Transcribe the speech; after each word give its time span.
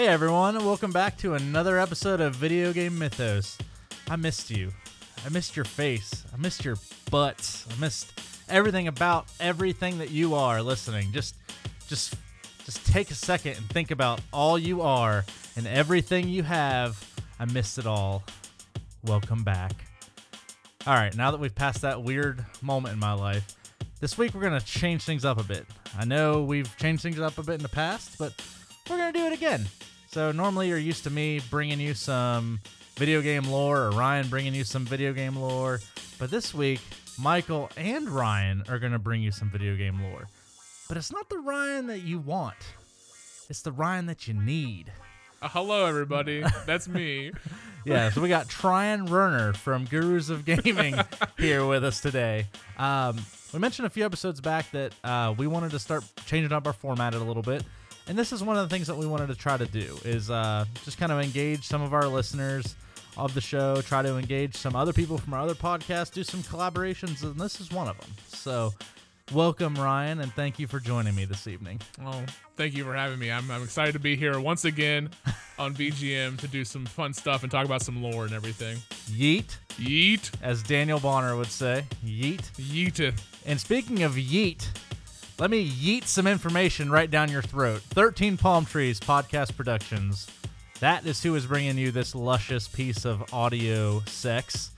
Hey 0.00 0.08
everyone, 0.08 0.54
welcome 0.64 0.92
back 0.92 1.18
to 1.18 1.34
another 1.34 1.78
episode 1.78 2.22
of 2.22 2.34
Video 2.34 2.72
Game 2.72 2.98
Mythos. 2.98 3.58
I 4.08 4.16
missed 4.16 4.50
you. 4.50 4.72
I 5.26 5.28
missed 5.28 5.56
your 5.56 5.66
face. 5.66 6.24
I 6.32 6.38
missed 6.38 6.64
your 6.64 6.76
butts. 7.10 7.66
I 7.70 7.78
missed 7.78 8.18
everything 8.48 8.88
about 8.88 9.26
everything 9.40 9.98
that 9.98 10.08
you 10.08 10.34
are 10.34 10.62
listening. 10.62 11.12
Just 11.12 11.34
just 11.86 12.14
just 12.64 12.86
take 12.86 13.10
a 13.10 13.14
second 13.14 13.58
and 13.58 13.68
think 13.68 13.90
about 13.90 14.22
all 14.32 14.58
you 14.58 14.80
are 14.80 15.22
and 15.54 15.66
everything 15.66 16.30
you 16.30 16.44
have. 16.44 16.98
I 17.38 17.44
missed 17.44 17.76
it 17.76 17.86
all. 17.86 18.22
Welcome 19.04 19.44
back. 19.44 19.84
All 20.86 20.94
right, 20.94 21.14
now 21.14 21.30
that 21.30 21.40
we've 21.40 21.54
passed 21.54 21.82
that 21.82 22.02
weird 22.02 22.42
moment 22.62 22.94
in 22.94 22.98
my 22.98 23.12
life, 23.12 23.54
this 24.00 24.16
week 24.16 24.32
we're 24.32 24.48
going 24.48 24.58
to 24.58 24.64
change 24.64 25.02
things 25.02 25.26
up 25.26 25.38
a 25.38 25.44
bit. 25.44 25.66
I 25.94 26.06
know 26.06 26.42
we've 26.42 26.74
changed 26.78 27.02
things 27.02 27.20
up 27.20 27.36
a 27.36 27.42
bit 27.42 27.56
in 27.56 27.62
the 27.62 27.68
past, 27.68 28.16
but 28.16 28.32
we're 28.88 28.96
going 28.96 29.12
to 29.12 29.18
do 29.18 29.26
it 29.26 29.34
again. 29.34 29.66
So, 30.12 30.32
normally 30.32 30.66
you're 30.66 30.76
used 30.78 31.04
to 31.04 31.10
me 31.10 31.40
bringing 31.50 31.78
you 31.78 31.94
some 31.94 32.58
video 32.96 33.22
game 33.22 33.44
lore 33.44 33.78
or 33.78 33.90
Ryan 33.92 34.26
bringing 34.26 34.54
you 34.54 34.64
some 34.64 34.84
video 34.84 35.12
game 35.12 35.36
lore, 35.36 35.78
but 36.18 36.32
this 36.32 36.52
week 36.52 36.80
Michael 37.16 37.70
and 37.76 38.08
Ryan 38.08 38.64
are 38.68 38.80
going 38.80 38.90
to 38.90 38.98
bring 38.98 39.22
you 39.22 39.30
some 39.30 39.50
video 39.50 39.76
game 39.76 40.02
lore. 40.02 40.26
But 40.88 40.96
it's 40.96 41.12
not 41.12 41.28
the 41.28 41.38
Ryan 41.38 41.86
that 41.86 42.00
you 42.00 42.18
want, 42.18 42.56
it's 43.48 43.62
the 43.62 43.70
Ryan 43.70 44.06
that 44.06 44.26
you 44.26 44.34
need. 44.34 44.92
Uh, 45.40 45.48
hello, 45.48 45.86
everybody. 45.86 46.42
That's 46.66 46.88
me. 46.88 47.30
yeah, 47.84 48.10
so 48.10 48.20
we 48.20 48.28
got 48.28 48.64
Ryan 48.64 49.06
Turner 49.06 49.52
from 49.52 49.84
Gurus 49.84 50.28
of 50.28 50.44
Gaming 50.44 50.96
here 51.38 51.64
with 51.64 51.84
us 51.84 52.00
today. 52.00 52.46
Um, 52.78 53.16
we 53.52 53.60
mentioned 53.60 53.86
a 53.86 53.90
few 53.90 54.04
episodes 54.04 54.40
back 54.40 54.70
that 54.72 54.92
uh, 55.04 55.34
we 55.38 55.46
wanted 55.46 55.70
to 55.70 55.78
start 55.78 56.02
changing 56.26 56.52
up 56.52 56.66
our 56.66 56.72
format 56.72 57.14
a 57.14 57.20
little 57.20 57.44
bit, 57.44 57.62
and 58.10 58.18
this 58.18 58.32
is 58.32 58.42
one 58.42 58.56
of 58.56 58.68
the 58.68 58.74
things 58.74 58.88
that 58.88 58.96
we 58.96 59.06
wanted 59.06 59.28
to 59.28 59.36
try 59.36 59.56
to 59.56 59.66
do 59.66 59.96
is 60.04 60.32
uh, 60.32 60.64
just 60.84 60.98
kind 60.98 61.12
of 61.12 61.20
engage 61.20 61.64
some 61.64 61.80
of 61.80 61.94
our 61.94 62.08
listeners 62.08 62.74
of 63.16 63.34
the 63.34 63.40
show, 63.40 63.80
try 63.82 64.02
to 64.02 64.18
engage 64.18 64.56
some 64.56 64.74
other 64.74 64.92
people 64.92 65.16
from 65.16 65.32
our 65.32 65.42
other 65.42 65.54
podcasts, 65.54 66.12
do 66.12 66.24
some 66.24 66.42
collaborations, 66.42 67.22
and 67.22 67.36
this 67.36 67.60
is 67.60 67.70
one 67.70 67.86
of 67.86 67.96
them. 68.00 68.10
So, 68.26 68.74
welcome, 69.32 69.76
Ryan, 69.76 70.18
and 70.22 70.32
thank 70.32 70.58
you 70.58 70.66
for 70.66 70.80
joining 70.80 71.14
me 71.14 71.24
this 71.24 71.46
evening. 71.46 71.80
Oh, 72.04 72.24
thank 72.56 72.76
you 72.76 72.82
for 72.82 72.94
having 72.96 73.20
me. 73.20 73.30
I'm, 73.30 73.48
I'm 73.48 73.62
excited 73.62 73.92
to 73.92 74.00
be 74.00 74.16
here 74.16 74.40
once 74.40 74.64
again 74.64 75.10
on 75.60 75.72
VGM 75.72 76.36
to 76.40 76.48
do 76.48 76.64
some 76.64 76.86
fun 76.86 77.14
stuff 77.14 77.44
and 77.44 77.52
talk 77.52 77.64
about 77.64 77.80
some 77.80 78.02
lore 78.02 78.24
and 78.24 78.32
everything. 78.32 78.78
Yeet, 79.12 79.56
Yeet. 79.76 80.32
as 80.42 80.64
Daniel 80.64 80.98
Bonner 80.98 81.36
would 81.36 81.46
say. 81.46 81.84
Yeet. 82.04 82.42
Yeeteth. 82.54 83.20
And 83.46 83.60
speaking 83.60 84.02
of 84.02 84.14
yeet, 84.14 84.66
let 85.40 85.50
me 85.50 85.66
yeet 85.66 86.04
some 86.04 86.26
information 86.26 86.90
right 86.90 87.10
down 87.10 87.30
your 87.30 87.40
throat. 87.40 87.80
13 87.80 88.36
Palm 88.36 88.66
Trees 88.66 89.00
Podcast 89.00 89.56
Productions. 89.56 90.26
That 90.80 91.06
is 91.06 91.22
who 91.22 91.34
is 91.34 91.46
bringing 91.46 91.78
you 91.78 91.90
this 91.90 92.14
luscious 92.14 92.68
piece 92.68 93.06
of 93.06 93.32
audio 93.32 94.00
sex. 94.00 94.72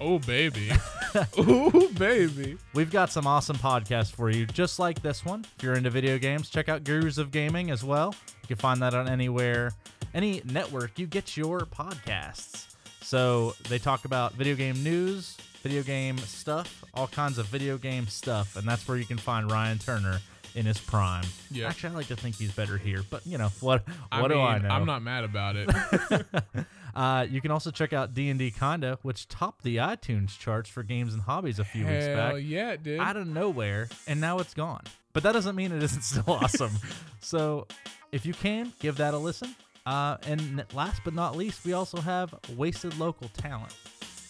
Oh, 0.00 0.20
baby. 0.20 0.70
oh, 1.36 1.88
baby. 1.98 2.58
We've 2.74 2.92
got 2.92 3.10
some 3.10 3.26
awesome 3.26 3.56
podcasts 3.56 4.12
for 4.12 4.30
you, 4.30 4.46
just 4.46 4.78
like 4.78 5.02
this 5.02 5.24
one. 5.24 5.44
If 5.56 5.64
you're 5.64 5.74
into 5.74 5.90
video 5.90 6.16
games, 6.16 6.48
check 6.48 6.68
out 6.68 6.84
Gurus 6.84 7.18
of 7.18 7.32
Gaming 7.32 7.72
as 7.72 7.82
well. 7.82 8.14
You 8.42 8.48
can 8.48 8.58
find 8.58 8.80
that 8.82 8.94
on 8.94 9.08
anywhere, 9.08 9.72
any 10.14 10.42
network 10.44 10.96
you 10.96 11.08
get 11.08 11.36
your 11.36 11.60
podcasts. 11.60 12.71
So 13.02 13.54
they 13.68 13.78
talk 13.78 14.04
about 14.04 14.32
video 14.34 14.54
game 14.54 14.82
news, 14.82 15.36
video 15.62 15.82
game 15.82 16.18
stuff, 16.18 16.84
all 16.94 17.06
kinds 17.08 17.38
of 17.38 17.46
video 17.46 17.76
game 17.78 18.06
stuff, 18.06 18.56
and 18.56 18.66
that's 18.66 18.86
where 18.88 18.96
you 18.96 19.04
can 19.04 19.18
find 19.18 19.50
Ryan 19.50 19.78
Turner 19.78 20.20
in 20.54 20.66
his 20.66 20.78
prime. 20.78 21.24
Yeah. 21.50 21.68
Actually, 21.68 21.90
I 21.94 21.96
like 21.96 22.06
to 22.08 22.16
think 22.16 22.36
he's 22.36 22.52
better 22.52 22.76
here, 22.78 23.02
but 23.10 23.26
you 23.26 23.38
know 23.38 23.48
what? 23.60 23.84
I 24.10 24.20
What 24.20 24.28
do 24.28 24.40
I 24.40 24.54
mean, 24.58 24.68
know? 24.68 24.74
I'm 24.74 24.86
not 24.86 25.02
mad 25.02 25.24
about 25.24 25.56
it. 25.56 25.70
Uh, 26.94 27.26
you 27.30 27.40
can 27.40 27.50
also 27.50 27.70
check 27.70 27.94
out 27.94 28.12
D 28.12 28.28
and 28.28 28.38
D 28.38 28.50
Kinda, 28.50 28.98
which 29.00 29.26
topped 29.26 29.62
the 29.64 29.78
iTunes 29.78 30.38
charts 30.38 30.68
for 30.68 30.82
games 30.82 31.14
and 31.14 31.22
hobbies 31.22 31.58
a 31.58 31.64
few 31.64 31.86
weeks 31.86 32.04
back 32.04 32.32
Hell 32.32 32.38
yeah, 32.38 32.72
it 32.72 32.82
did. 32.82 33.00
out 33.00 33.16
of 33.16 33.26
nowhere, 33.26 33.88
and 34.06 34.20
now 34.20 34.40
it's 34.40 34.52
gone. 34.52 34.82
But 35.14 35.22
that 35.22 35.32
doesn't 35.32 35.56
mean 35.56 35.72
it 35.72 35.82
isn't 35.82 36.02
still 36.02 36.24
awesome. 36.28 36.72
so, 37.20 37.66
if 38.12 38.26
you 38.26 38.34
can, 38.34 38.74
give 38.78 38.98
that 38.98 39.14
a 39.14 39.16
listen. 39.16 39.54
Uh, 39.84 40.16
and 40.26 40.64
last 40.74 41.02
but 41.04 41.14
not 41.14 41.36
least, 41.36 41.64
we 41.64 41.72
also 41.72 42.00
have 42.00 42.34
Wasted 42.56 42.98
Local 42.98 43.28
Talent. 43.36 43.74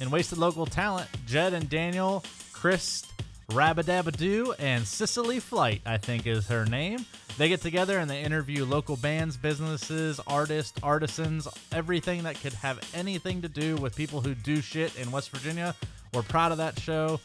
In 0.01 0.11
Wasted 0.11 0.39
Local 0.39 0.67
Talent, 0.67 1.09
Jed 1.27 1.53
and 1.53 1.69
Daniel, 1.69 2.25
Chris 2.53 3.07
Rabadabadoo, 3.51 4.55
and 4.59 4.87
Cicely 4.87 5.41
Flight, 5.41 5.83
I 5.85 5.99
think 5.99 6.27
is 6.27 6.49
her 6.49 6.65
name. 6.65 7.05
They 7.39 7.49
get 7.49 7.61
together 7.61 7.99
and 7.99 8.11
they 8.11 8.23
interview 8.23 8.65
local 8.65 8.97
bands, 8.97 9.37
businesses, 9.37 10.21
artists, 10.27 10.79
artisans, 10.83 11.49
everything 11.71 12.25
that 12.25 12.41
could 12.41 12.53
have 12.55 12.79
anything 12.95 13.43
to 13.43 13.49
do 13.49 13.77
with 13.77 13.97
people 13.97 14.21
who 14.21 14.35
do 14.35 14.61
shit 14.61 14.97
in 14.99 15.11
West 15.11 15.31
Virginia. 15.31 15.75
We're 16.13 16.23
proud 16.23 16.53
of 16.53 16.59
that 16.59 16.79
show 16.79 17.21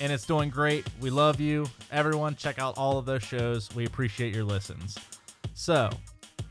and 0.00 0.12
it's 0.12 0.26
doing 0.26 0.50
great. 0.50 0.86
We 1.00 1.10
love 1.10 1.40
you. 1.40 1.66
Everyone, 1.90 2.34
check 2.34 2.58
out 2.58 2.78
all 2.78 2.98
of 2.98 3.06
those 3.06 3.22
shows. 3.22 3.74
We 3.74 3.86
appreciate 3.86 4.34
your 4.34 4.44
listens. 4.44 4.96
So, 5.54 5.90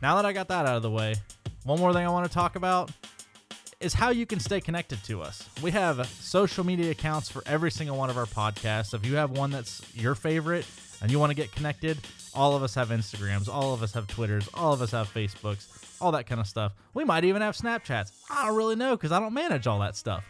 now 0.01 0.15
that 0.15 0.25
I 0.25 0.33
got 0.33 0.47
that 0.49 0.65
out 0.65 0.75
of 0.75 0.81
the 0.81 0.91
way, 0.91 1.15
one 1.63 1.79
more 1.79 1.93
thing 1.93 2.05
I 2.05 2.09
want 2.09 2.27
to 2.27 2.33
talk 2.33 2.55
about 2.55 2.91
is 3.79 3.93
how 3.93 4.09
you 4.09 4.25
can 4.25 4.39
stay 4.39 4.61
connected 4.61 5.03
to 5.03 5.21
us. 5.21 5.47
We 5.61 5.71
have 5.71 6.07
social 6.07 6.65
media 6.65 6.91
accounts 6.91 7.29
for 7.29 7.43
every 7.45 7.71
single 7.71 7.97
one 7.97 8.09
of 8.09 8.17
our 8.17 8.25
podcasts. 8.25 8.93
If 8.93 9.05
you 9.05 9.15
have 9.15 9.31
one 9.31 9.51
that's 9.51 9.81
your 9.95 10.15
favorite 10.15 10.65
and 11.01 11.11
you 11.11 11.19
want 11.19 11.31
to 11.31 11.35
get 11.35 11.51
connected, 11.51 11.97
all 12.33 12.55
of 12.55 12.63
us 12.63 12.75
have 12.75 12.89
Instagrams, 12.89 13.47
all 13.49 13.73
of 13.73 13.83
us 13.83 13.93
have 13.93 14.07
Twitters, 14.07 14.49
all 14.53 14.73
of 14.73 14.81
us 14.81 14.91
have 14.91 15.11
Facebooks, 15.13 15.67
all 16.01 16.11
that 16.13 16.25
kind 16.25 16.39
of 16.39 16.47
stuff. 16.47 16.73
We 16.93 17.03
might 17.03 17.25
even 17.25 17.41
have 17.41 17.55
Snapchats. 17.55 18.11
I 18.29 18.45
don't 18.45 18.55
really 18.55 18.75
know 18.75 18.95
because 18.95 19.11
I 19.11 19.19
don't 19.19 19.33
manage 19.33 19.67
all 19.67 19.79
that 19.79 19.95
stuff. 19.95 20.23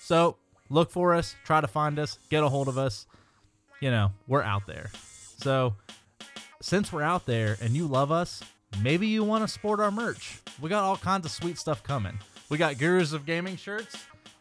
So 0.00 0.36
look 0.68 0.90
for 0.90 1.14
us, 1.14 1.34
try 1.44 1.60
to 1.60 1.66
find 1.66 1.98
us, 1.98 2.18
get 2.30 2.42
a 2.42 2.48
hold 2.48 2.68
of 2.68 2.78
us. 2.78 3.06
You 3.80 3.90
know, 3.90 4.12
we're 4.28 4.42
out 4.42 4.66
there. 4.66 4.90
So 5.38 5.74
since 6.60 6.92
we're 6.92 7.02
out 7.02 7.26
there 7.26 7.56
and 7.60 7.74
you 7.74 7.86
love 7.86 8.12
us, 8.12 8.42
maybe 8.80 9.06
you 9.06 9.24
want 9.24 9.42
to 9.42 9.48
sport 9.48 9.80
our 9.80 9.90
merch. 9.90 10.38
We 10.60 10.68
got 10.70 10.84
all 10.84 10.96
kinds 10.96 11.26
of 11.26 11.32
sweet 11.32 11.58
stuff 11.58 11.82
coming. 11.82 12.18
We 12.48 12.58
got 12.58 12.78
Gurus 12.78 13.12
of 13.12 13.26
Gaming 13.26 13.56
shirts. 13.56 13.96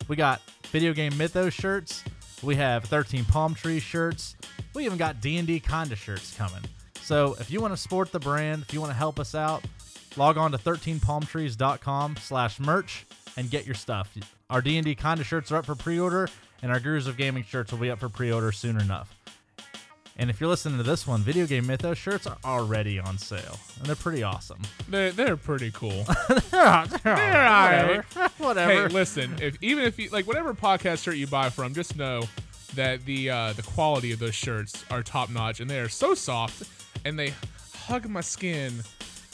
We 0.08 0.16
got 0.16 0.42
Video 0.72 0.94
Game 0.94 1.18
Mythos 1.18 1.54
shirts. 1.54 2.04
We 2.44 2.56
have 2.56 2.84
13 2.86 3.26
Palm 3.26 3.54
Tree 3.54 3.80
shirts. 3.80 4.36
We 4.74 4.86
even 4.86 4.98
got 4.98 5.22
D&D 5.22 5.60
Kinda 5.60 5.96
shirts 5.96 6.36
coming. 6.36 6.64
So 7.02 7.36
if 7.40 7.52
you 7.52 7.62
want 7.62 7.74
to 7.74 7.78
sport 7.78 8.12
the 8.12 8.20
brand, 8.20 8.64
if 8.64 8.74
you 8.74 8.80
want 8.80 8.92
to 8.92 8.98
help 8.98 9.20
us 9.20 9.36
out, 9.36 9.64
log 10.18 10.38
on 10.38 10.52
to 10.52 10.58
13palmtrees.com 10.58 12.16
slash 12.18 12.60
merch 12.60 13.06
and 13.38 13.50
get 13.50 13.66
your 13.66 13.76
stuff. 13.76 14.16
Our 14.50 14.62
D&D 14.62 14.96
Kinda 14.96 15.24
shirts 15.24 15.52
are 15.52 15.58
up 15.58 15.66
for 15.66 15.76
pre-order, 15.76 16.30
and 16.62 16.72
our 16.72 16.80
Gurus 16.80 17.08
of 17.08 17.18
Gaming 17.18 17.44
shirts 17.44 17.72
will 17.72 17.80
be 17.80 17.92
up 17.92 18.00
for 18.00 18.10
pre-order 18.10 18.52
soon 18.52 18.80
enough. 18.80 19.16
And 20.22 20.30
if 20.30 20.40
you're 20.40 20.50
listening 20.52 20.78
to 20.78 20.84
this 20.84 21.08
one, 21.08 21.22
Video 21.22 21.48
Game 21.48 21.66
Mythos 21.66 21.98
shirts 21.98 22.28
are 22.28 22.38
already 22.46 23.00
on 23.00 23.18
sale, 23.18 23.58
and 23.80 23.88
they're 23.88 23.96
pretty 23.96 24.22
awesome. 24.22 24.62
they're, 24.88 25.36
pretty 25.36 25.72
cool. 25.72 26.06
they're 26.52 26.86
cool. 26.88 27.12
Whatever. 27.12 28.06
Whatever. 28.38 28.72
hey, 28.72 28.88
listen, 28.90 29.36
if 29.42 29.58
even 29.64 29.84
if 29.84 29.98
you 29.98 30.10
like 30.12 30.28
whatever 30.28 30.54
podcast 30.54 31.02
shirt 31.02 31.16
you 31.16 31.26
buy 31.26 31.50
from, 31.50 31.74
just 31.74 31.98
know 31.98 32.22
that 32.76 33.04
the 33.06 33.32
uh, 33.32 33.54
the 33.54 33.64
quality 33.64 34.12
of 34.12 34.20
those 34.20 34.36
shirts 34.36 34.86
are 34.92 35.02
top 35.02 35.32
notch 35.32 35.60
and 35.60 35.68
they 35.68 35.80
are 35.80 35.90
so 35.90 36.14
soft 36.14 36.70
and 37.04 37.18
they 37.18 37.34
hug 37.74 38.08
my 38.08 38.22
skin 38.22 38.84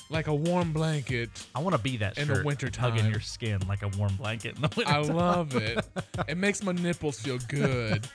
like 0.09 0.27
a 0.27 0.33
warm 0.33 0.71
blanket. 0.71 1.29
I 1.53 1.59
want 1.59 1.75
to 1.75 1.81
be 1.81 1.97
that 1.97 2.17
In 2.17 2.29
the 2.29 2.35
shirt, 2.35 2.45
wintertime. 2.45 2.91
hugging 2.91 3.11
your 3.11 3.19
skin 3.19 3.59
like 3.67 3.83
a 3.83 3.89
warm 3.89 4.15
blanket 4.15 4.55
in 4.55 4.61
the 4.61 4.69
winter. 4.75 4.93
I 4.93 4.99
love 5.01 5.53
it. 5.55 5.85
It 6.27 6.37
makes 6.37 6.63
my 6.63 6.71
nipples 6.71 7.19
feel 7.19 7.37
good. 7.47 8.07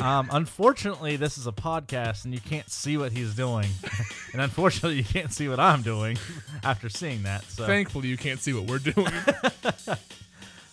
Um, 0.00 0.28
unfortunately, 0.32 1.16
this 1.16 1.38
is 1.38 1.46
a 1.46 1.52
podcast, 1.52 2.24
and 2.24 2.34
you 2.34 2.40
can't 2.40 2.68
see 2.70 2.96
what 2.96 3.12
he's 3.12 3.34
doing, 3.34 3.68
and 4.32 4.42
unfortunately, 4.42 4.96
you 4.98 5.04
can't 5.04 5.32
see 5.32 5.48
what 5.48 5.60
I'm 5.60 5.82
doing 5.82 6.18
after 6.64 6.88
seeing 6.88 7.22
that. 7.24 7.44
So, 7.44 7.66
Thankfully, 7.66 8.08
you 8.08 8.16
can't 8.16 8.40
see 8.40 8.52
what 8.52 8.64
we're 8.64 8.78
doing. 8.78 9.12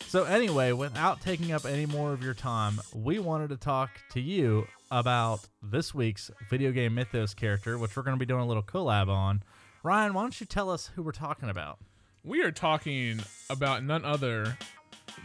so 0.07 0.23
anyway, 0.23 0.71
without 0.71 1.21
taking 1.21 1.51
up 1.51 1.65
any 1.65 1.85
more 1.85 2.13
of 2.13 2.23
your 2.23 2.33
time, 2.33 2.79
we 2.93 3.19
wanted 3.19 3.49
to 3.49 3.57
talk 3.57 3.89
to 4.11 4.21
you 4.21 4.67
about 4.89 5.41
this 5.61 5.93
week's 5.93 6.31
video 6.49 6.71
game 6.71 6.95
mythos 6.95 7.33
character, 7.33 7.77
which 7.77 7.95
we're 7.95 8.03
going 8.03 8.15
to 8.15 8.19
be 8.19 8.25
doing 8.25 8.41
a 8.41 8.47
little 8.47 8.63
collab 8.63 9.09
on. 9.09 9.43
Ryan, 9.83 10.13
why 10.13 10.21
don't 10.21 10.39
you 10.39 10.45
tell 10.45 10.69
us 10.69 10.91
who 10.95 11.03
we're 11.03 11.11
talking 11.11 11.49
about? 11.49 11.79
we 12.27 12.43
are 12.43 12.51
talking 12.51 13.21
about 13.49 13.83
none 13.83 14.03
other 14.03 14.57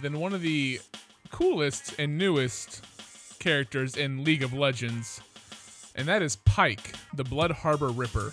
than 0.01 0.21
one 0.21 0.33
of 0.33 0.41
the 0.41 0.81
coolest 1.33 1.99
and 1.99 2.17
newest 2.17 2.85
characters 3.43 3.97
in 3.97 4.23
League 4.23 4.43
of 4.45 4.55
Legends, 4.55 5.21
and 5.97 6.07
that 6.07 6.23
is 6.23 6.37
Pyke, 6.37 6.93
the 7.13 7.25
Blood 7.25 7.51
Harbor 7.51 7.89
Ripper. 7.89 8.33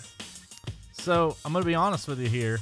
So 0.92 1.36
I'm 1.44 1.52
gonna 1.52 1.64
be 1.64 1.74
honest 1.74 2.06
with 2.06 2.20
you 2.20 2.28
here. 2.28 2.60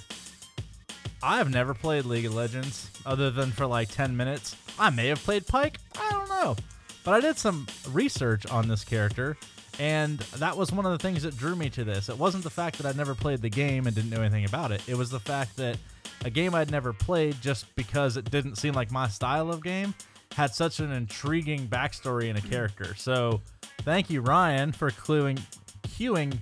I've 1.23 1.51
never 1.51 1.75
played 1.75 2.07
League 2.07 2.25
of 2.25 2.35
Legends 2.35 2.91
other 3.05 3.31
than 3.31 3.51
for 3.51 3.67
like 3.67 3.91
10 3.91 4.17
minutes. 4.17 4.57
I 4.79 4.91
may 4.91 5.09
have 5.09 5.23
played 5.23 5.47
Pyke. 5.47 5.77
I 6.01 6.11
don't 6.11 6.29
know. 6.29 6.57
But 7.05 7.15
I 7.15 7.21
did 7.21 7.37
some 7.37 7.67
research 7.91 8.47
on 8.47 8.69
this 8.69 8.85
character, 8.85 9.37
And 9.81 10.19
that 10.39 10.57
was 10.57 10.73
one 10.73 10.87
of 10.87 10.93
the 10.93 10.99
things 10.99 11.23
that 11.23 11.37
drew 11.37 11.55
me 11.55 11.71
to 11.71 11.85
this. 11.85 12.09
It 12.09 12.19
wasn't 12.19 12.43
the 12.43 12.51
fact 12.51 12.79
that 12.79 12.87
I'd 12.87 12.97
never 12.97 13.15
played 13.15 13.43
the 13.43 13.49
game 13.49 13.87
and 13.87 13.95
didn't 13.95 14.11
know 14.11 14.21
anything 14.21 14.45
about 14.45 14.73
it. 14.73 14.83
It 14.89 14.97
was 14.97 15.09
the 15.11 15.21
fact 15.21 15.57
that 15.57 15.77
a 16.25 16.31
game 16.31 16.55
I'd 16.55 16.71
never 16.71 16.93
played 16.93 17.41
just 17.41 17.73
because 17.77 18.17
it 18.17 18.29
didn't 18.31 18.57
seem 18.57 18.75
like 18.75 18.91
my 18.91 19.07
style 19.07 19.51
of 19.51 19.63
game 19.63 19.95
had 20.35 20.55
such 20.55 20.81
an 20.81 20.93
intriguing 20.93 21.67
backstory 21.67 22.29
and 22.29 22.39
a 22.39 22.43
character. 22.43 22.95
So 22.95 23.41
thank 23.83 24.11
you, 24.11 24.21
Ryan, 24.21 24.73
for 24.73 24.91
cluing, 24.91 25.41
cueing 25.89 26.39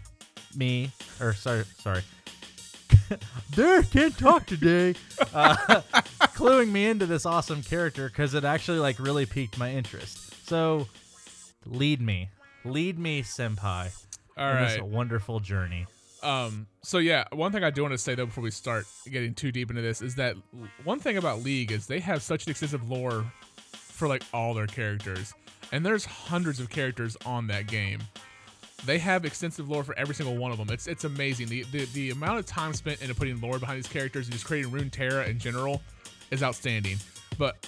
me, 0.54 0.90
or 1.20 1.32
sorry, 1.32 1.64
sorry. 1.78 2.02
Derek 3.52 3.90
can't 3.90 4.16
talk 4.16 4.46
today. 4.46 4.94
Uh, 5.32 5.56
cluing 6.34 6.70
me 6.70 6.86
into 6.86 7.06
this 7.06 7.26
awesome 7.26 7.62
character 7.62 8.08
because 8.08 8.34
it 8.34 8.44
actually 8.44 8.78
like 8.78 8.98
really 8.98 9.26
piqued 9.26 9.58
my 9.58 9.70
interest. 9.72 10.46
So 10.46 10.86
lead 11.64 12.00
me, 12.00 12.30
lead 12.64 12.98
me, 12.98 13.22
senpai, 13.22 13.90
All 14.36 14.52
right. 14.52 14.68
this 14.68 14.82
wonderful 14.82 15.40
journey. 15.40 15.86
Um, 16.22 16.66
so 16.82 16.98
yeah, 16.98 17.24
one 17.32 17.52
thing 17.52 17.62
I 17.62 17.70
do 17.70 17.82
want 17.82 17.92
to 17.92 17.98
say 17.98 18.14
though 18.14 18.26
before 18.26 18.42
we 18.42 18.50
start 18.50 18.86
getting 19.10 19.34
too 19.34 19.52
deep 19.52 19.70
into 19.70 19.82
this 19.82 20.02
is 20.02 20.16
that 20.16 20.34
one 20.82 20.98
thing 20.98 21.16
about 21.16 21.42
League 21.42 21.70
is 21.70 21.86
they 21.86 22.00
have 22.00 22.22
such 22.22 22.46
an 22.46 22.50
extensive 22.50 22.88
lore 22.90 23.24
for 23.96 24.06
like 24.06 24.22
all 24.32 24.54
their 24.54 24.66
characters, 24.66 25.34
and 25.72 25.84
there's 25.84 26.04
hundreds 26.04 26.60
of 26.60 26.68
characters 26.68 27.16
on 27.24 27.46
that 27.48 27.66
game. 27.66 28.00
They 28.84 28.98
have 28.98 29.24
extensive 29.24 29.68
lore 29.68 29.82
for 29.82 29.98
every 29.98 30.14
single 30.14 30.36
one 30.36 30.52
of 30.52 30.58
them. 30.58 30.68
It's 30.70 30.86
it's 30.86 31.04
amazing. 31.04 31.48
The 31.48 31.64
the, 31.72 31.86
the 31.86 32.10
amount 32.10 32.38
of 32.38 32.46
time 32.46 32.74
spent 32.74 33.00
into 33.00 33.14
putting 33.14 33.40
lore 33.40 33.58
behind 33.58 33.78
these 33.78 33.88
characters 33.88 34.26
and 34.26 34.32
just 34.32 34.44
creating 34.44 34.70
Runeterra 34.70 35.26
in 35.26 35.38
general 35.38 35.82
is 36.30 36.42
outstanding. 36.42 36.98
But 37.38 37.66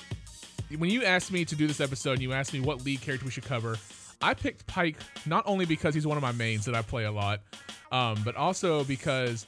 when 0.76 0.90
you 0.90 1.04
asked 1.04 1.32
me 1.32 1.44
to 1.46 1.56
do 1.56 1.66
this 1.66 1.80
episode 1.80 2.12
and 2.12 2.22
you 2.22 2.32
asked 2.32 2.52
me 2.52 2.60
what 2.60 2.84
league 2.84 3.00
character 3.00 3.24
we 3.24 3.30
should 3.30 3.44
cover, 3.44 3.76
I 4.20 4.34
picked 4.34 4.66
Pyke 4.66 4.96
not 5.26 5.44
only 5.46 5.64
because 5.64 5.94
he's 5.94 6.06
one 6.06 6.18
of 6.18 6.22
my 6.22 6.32
mains 6.32 6.66
that 6.66 6.74
I 6.74 6.82
play 6.82 7.04
a 7.04 7.12
lot, 7.12 7.40
um, 7.90 8.20
but 8.24 8.36
also 8.36 8.84
because 8.84 9.46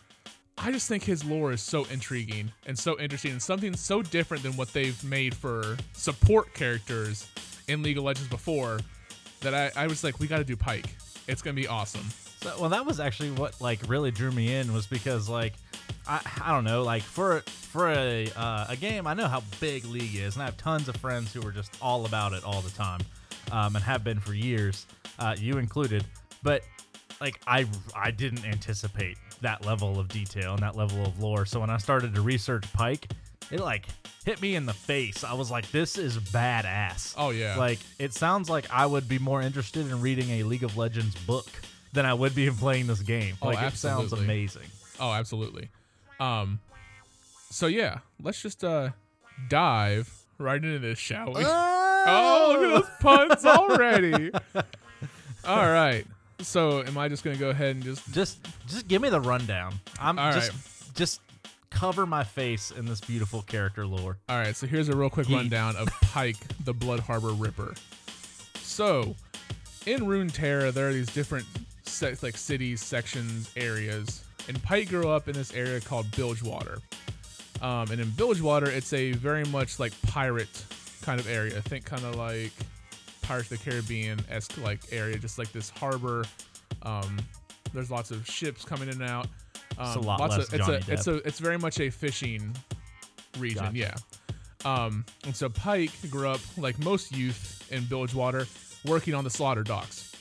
I 0.63 0.71
just 0.71 0.89
think 0.89 1.03
his 1.03 1.25
lore 1.25 1.53
is 1.53 1.63
so 1.63 1.85
intriguing 1.85 2.53
and 2.67 2.79
so 2.79 3.01
interesting 3.01 3.33
and 3.33 3.41
something 3.41 3.75
so 3.75 4.03
different 4.03 4.43
than 4.43 4.57
what 4.57 4.71
they've 4.75 5.03
made 5.03 5.35
for 5.35 5.79
support 5.95 6.53
characters 6.53 7.27
in 7.69 7.83
League 7.83 7.97
of 7.97 8.05
Legends 8.05 8.29
before 8.29 8.79
that 9.41 9.55
I, 9.55 9.71
I 9.75 9.87
was 9.87 10.05
like, 10.05 10.21
we 10.21 10.27
got 10.27 10.37
to 10.37 10.45
do 10.45 10.57
Pyke. 10.57 10.95
It's 11.27 11.41
gonna 11.41 11.55
be 11.55 11.67
awesome. 11.67 12.07
So, 12.43 12.55
well, 12.61 12.71
that 12.71 12.85
was 12.85 13.01
actually 13.01 13.31
what 13.33 13.59
like 13.61 13.79
really 13.89 14.11
drew 14.11 14.33
me 14.33 14.55
in 14.55 14.73
was 14.75 14.87
because 14.87 15.31
like 15.31 15.55
I, 16.07 16.21
I 16.43 16.53
don't 16.53 16.65
know 16.65 16.83
like 16.83 17.03
for 17.03 17.41
for 17.47 17.89
a 17.89 18.29
uh, 18.37 18.67
a 18.69 18.77
game 18.77 19.07
I 19.07 19.15
know 19.15 19.29
how 19.29 19.43
big 19.61 19.85
League 19.87 20.17
is 20.17 20.35
and 20.35 20.43
I 20.43 20.47
have 20.47 20.57
tons 20.57 20.89
of 20.89 20.97
friends 20.97 21.33
who 21.33 21.47
are 21.47 21.53
just 21.53 21.71
all 21.81 22.05
about 22.05 22.33
it 22.33 22.45
all 22.45 22.61
the 22.61 22.71
time 22.71 23.01
um, 23.53 23.77
and 23.77 23.85
have 23.85 24.05
been 24.05 24.21
for 24.21 24.35
years, 24.35 24.87
uh, 25.19 25.37
you 25.39 25.57
included. 25.59 26.05
But 26.43 26.65
like 27.21 27.41
I 27.47 27.67
I 27.95 28.11
didn't 28.11 28.45
anticipate 28.45 29.17
that 29.43 29.65
level 29.65 29.99
of 29.99 30.09
detail 30.09 30.55
and 30.55 30.63
that 30.63 30.77
level 30.77 31.05
of 31.05 31.21
lore. 31.23 31.45
So 31.47 31.61
when 31.61 31.71
I 31.71 31.79
started 31.79 32.15
to 32.15 32.21
research 32.21 32.71
Pyke, 32.73 33.09
it 33.51 33.61
like 33.61 33.87
hit 34.25 34.41
me 34.43 34.55
in 34.55 34.67
the 34.67 34.73
face. 34.75 35.25
I 35.25 35.33
was 35.35 35.51
like, 35.51 35.71
this 35.71 35.99
is 35.99 36.19
badass. 36.19 37.15
Oh, 37.17 37.31
yeah. 37.31 37.57
Like 37.57 37.79
it 37.99 38.13
sounds 38.15 38.49
like 38.51 38.71
I 38.71 38.87
would 38.87 39.09
be 39.09 39.19
more 39.19 39.43
interested 39.43 39.87
in 39.91 40.01
reading 40.01 40.31
a 40.31 40.43
League 40.45 40.65
of 40.65 40.77
Legends 40.77 41.15
book 41.27 41.47
than 41.93 42.07
I 42.07 42.15
would 42.15 42.35
be 42.35 42.47
in 42.47 42.55
playing 42.55 42.87
this 42.87 43.01
game. 43.01 43.37
Oh, 43.43 43.49
Like 43.49 43.73
it 43.73 43.77
sounds 43.77 44.13
amazing. 44.13 44.67
Oh, 45.01 45.13
absolutely. 45.13 45.69
Um, 46.21 46.61
so 47.51 47.67
yeah, 47.67 47.99
let's 48.23 48.41
just 48.43 48.63
uh 48.63 48.91
dive 49.49 50.13
right 50.39 50.63
into 50.63 50.79
this, 50.79 50.99
shall 50.99 51.33
we? 51.33 51.43
Oh, 51.45 52.57
look 52.59 52.63
at 52.63 52.83
those 52.83 52.91
puns 53.01 53.45
already. 53.45 54.31
All 55.45 55.71
right. 55.71 56.07
So, 56.43 56.83
am 56.83 56.97
I 56.99 57.09
just 57.09 57.23
gonna 57.25 57.37
go 57.37 57.51
ahead 57.51 57.77
and 57.77 57.85
just? 57.85 58.13
Just 58.13 58.39
just 58.67 58.89
give 58.89 59.03
me 59.03 59.09
the 59.11 59.21
rundown. 59.21 59.75
I'm 59.99 60.19
All 60.19 60.33
just 60.33 60.51
right. 60.53 60.95
just 60.95 61.21
cover 61.71 62.07
my 62.07 62.25
face 62.25 62.71
in 62.73 62.85
this 62.85 63.01
beautiful 63.01 63.43
character 63.43 63.87
lore. 63.87 64.19
All 64.29 64.39
right. 64.39 64.57
So 64.57 64.67
here's 64.67 64.89
a 64.89 64.97
real 64.97 65.11
quick 65.11 65.27
Yeet. 65.29 65.37
rundown 65.37 65.77
of 65.77 65.89
Pyke, 66.03 66.37
the 66.65 66.73
Blood 66.75 67.01
Harbor 67.01 67.31
Ripper. 67.31 67.75
So, 68.57 69.15
in 69.87 70.01
Runeterra, 70.01 70.73
there 70.73 70.89
are 70.89 70.93
these 70.93 71.13
different 71.13 71.47
se- 71.85 72.17
like 72.23 72.37
cities, 72.37 72.83
sections, 72.83 73.51
areas, 73.57 74.25
and 74.49 74.61
Pyke 74.63 74.89
grew 74.89 75.09
up 75.09 75.29
in 75.29 75.35
this 75.35 75.53
area 75.55 75.81
called 75.81 76.11
Bilgewater. 76.17 76.79
Um, 77.63 77.91
and 77.91 78.01
in 78.01 78.11
Bilgewater, 78.11 78.67
it's 78.71 78.93
a 78.93 79.13
very 79.13 79.45
much 79.45 79.79
like 79.79 79.93
pirate 80.03 80.65
kind 81.03 81.21
of 81.21 81.29
area. 81.29 81.57
I 81.59 81.61
think 81.61 81.85
kind 81.85 82.05
of 82.05 82.17
like 82.17 82.53
Pirates 83.31 83.53
of 83.53 83.63
the 83.63 83.71
Caribbean 83.71 84.19
esque 84.29 84.59
like 84.59 84.81
area, 84.91 85.17
just 85.17 85.39
like 85.39 85.53
this 85.53 85.71
harbor. 85.71 86.25
Um, 86.83 87.17
there's 87.73 87.89
lots 87.89 88.11
of 88.11 88.27
ships 88.27 88.65
coming 88.65 88.89
in 88.89 89.01
and 89.01 89.09
out. 89.09 89.29
Um, 89.79 89.87
It's 89.87 89.95
a 89.95 90.01
lot 90.01 90.19
lots 90.19 90.37
less 90.37 90.49
of, 90.49 90.55
it's 90.55 90.67
Johnny 90.67 90.81
a 90.89 90.93
it's 90.93 91.07
a 91.07 91.15
it's 91.19 91.39
very 91.39 91.57
much 91.57 91.79
a 91.79 91.91
fishing 91.91 92.53
region, 93.39 93.67
Gotcha. 93.67 93.79
yeah. 93.79 93.95
Um, 94.65 95.05
and 95.25 95.37
so 95.37 95.49
Pyke 95.49 95.93
grew 96.11 96.29
up 96.29 96.41
like 96.59 96.77
most 96.81 97.13
youth 97.13 97.69
in 97.71 97.85
Bilgewater, 97.85 98.49
working 98.85 99.15
on 99.15 99.23
the 99.23 99.31
slaughter 99.31 99.63
docks. 99.63 100.13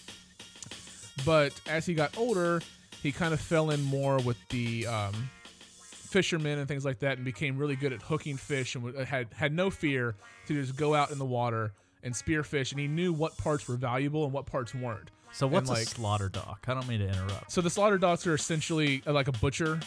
But 1.25 1.59
as 1.67 1.87
he 1.87 1.95
got 1.95 2.15
older, 2.15 2.61
he 3.01 3.11
kind 3.11 3.33
of 3.33 3.41
fell 3.41 3.71
in 3.71 3.81
more 3.81 4.19
with 4.19 4.37
the 4.49 4.85
um, 4.85 5.31
fishermen 5.71 6.59
and 6.59 6.67
things 6.67 6.85
like 6.85 6.99
that, 6.99 7.17
and 7.17 7.25
became 7.25 7.57
really 7.57 7.75
good 7.75 7.91
at 7.91 8.03
hooking 8.03 8.37
fish, 8.37 8.75
and 8.75 8.95
had 8.99 9.33
had 9.33 9.51
no 9.51 9.71
fear 9.71 10.13
to 10.45 10.53
just 10.53 10.75
go 10.75 10.93
out 10.93 11.09
in 11.09 11.17
the 11.17 11.25
water 11.25 11.71
and 12.03 12.13
spearfish, 12.13 12.71
and 12.71 12.79
he 12.79 12.87
knew 12.87 13.11
what 13.13 13.37
parts 13.37 13.67
were 13.67 13.75
valuable 13.75 14.23
and 14.23 14.33
what 14.33 14.45
parts 14.45 14.73
weren't. 14.73 15.09
So 15.31 15.47
what's 15.47 15.69
like- 15.69 15.83
a 15.83 15.85
slaughter 15.85 16.29
dock? 16.29 16.65
I 16.67 16.73
don't 16.73 16.87
mean 16.87 16.99
to 16.99 17.07
interrupt. 17.07 17.51
So 17.51 17.61
the 17.61 17.69
slaughter 17.69 17.97
docks 17.97 18.25
are 18.25 18.33
essentially 18.33 19.03
uh, 19.05 19.13
like 19.13 19.27
a 19.27 19.31
butcher. 19.33 19.79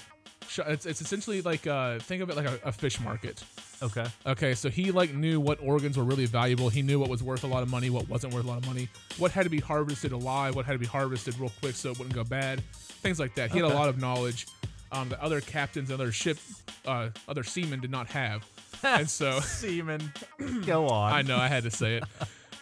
It's, 0.66 0.86
it's 0.86 1.00
essentially 1.00 1.40
like 1.40 1.66
uh, 1.66 1.98
think 2.00 2.22
of 2.22 2.28
it 2.28 2.36
like 2.36 2.46
a, 2.46 2.58
a 2.64 2.72
fish 2.72 3.00
market. 3.00 3.42
Okay. 3.82 4.04
Okay, 4.26 4.54
so 4.54 4.68
he 4.68 4.92
like 4.92 5.14
knew 5.14 5.40
what 5.40 5.58
organs 5.62 5.96
were 5.96 6.04
really 6.04 6.26
valuable. 6.26 6.68
He 6.68 6.82
knew 6.82 6.98
what 7.00 7.08
was 7.08 7.22
worth 7.22 7.44
a 7.44 7.46
lot 7.46 7.62
of 7.62 7.70
money, 7.70 7.90
what 7.90 8.08
wasn't 8.08 8.34
worth 8.34 8.44
a 8.44 8.48
lot 8.48 8.58
of 8.58 8.66
money, 8.66 8.88
what 9.18 9.30
had 9.32 9.44
to 9.44 9.50
be 9.50 9.60
harvested 9.60 10.12
alive, 10.12 10.54
what 10.54 10.66
had 10.66 10.72
to 10.74 10.78
be 10.78 10.86
harvested 10.86 11.38
real 11.38 11.52
quick 11.60 11.74
so 11.74 11.90
it 11.90 11.98
wouldn't 11.98 12.14
go 12.14 12.22
bad, 12.24 12.62
things 12.72 13.18
like 13.18 13.34
that. 13.36 13.50
He 13.50 13.58
had 13.58 13.70
a 13.70 13.74
lot 13.74 13.88
of 13.88 13.98
knowledge 13.98 14.46
um, 14.92 15.08
that 15.08 15.20
other 15.20 15.40
captains, 15.40 15.90
other 15.90 16.12
ship, 16.12 16.38
uh, 16.86 17.08
other 17.28 17.42
seamen 17.44 17.80
did 17.80 17.90
not 17.90 18.06
have, 18.08 18.44
and 18.82 19.08
so 19.08 19.40
Seaman. 19.42 20.12
Go 20.66 20.88
on. 20.88 21.12
I 21.12 21.22
know 21.22 21.36
I 21.36 21.48
had 21.48 21.64
to 21.64 21.70
say 21.70 21.96
it. 21.96 22.04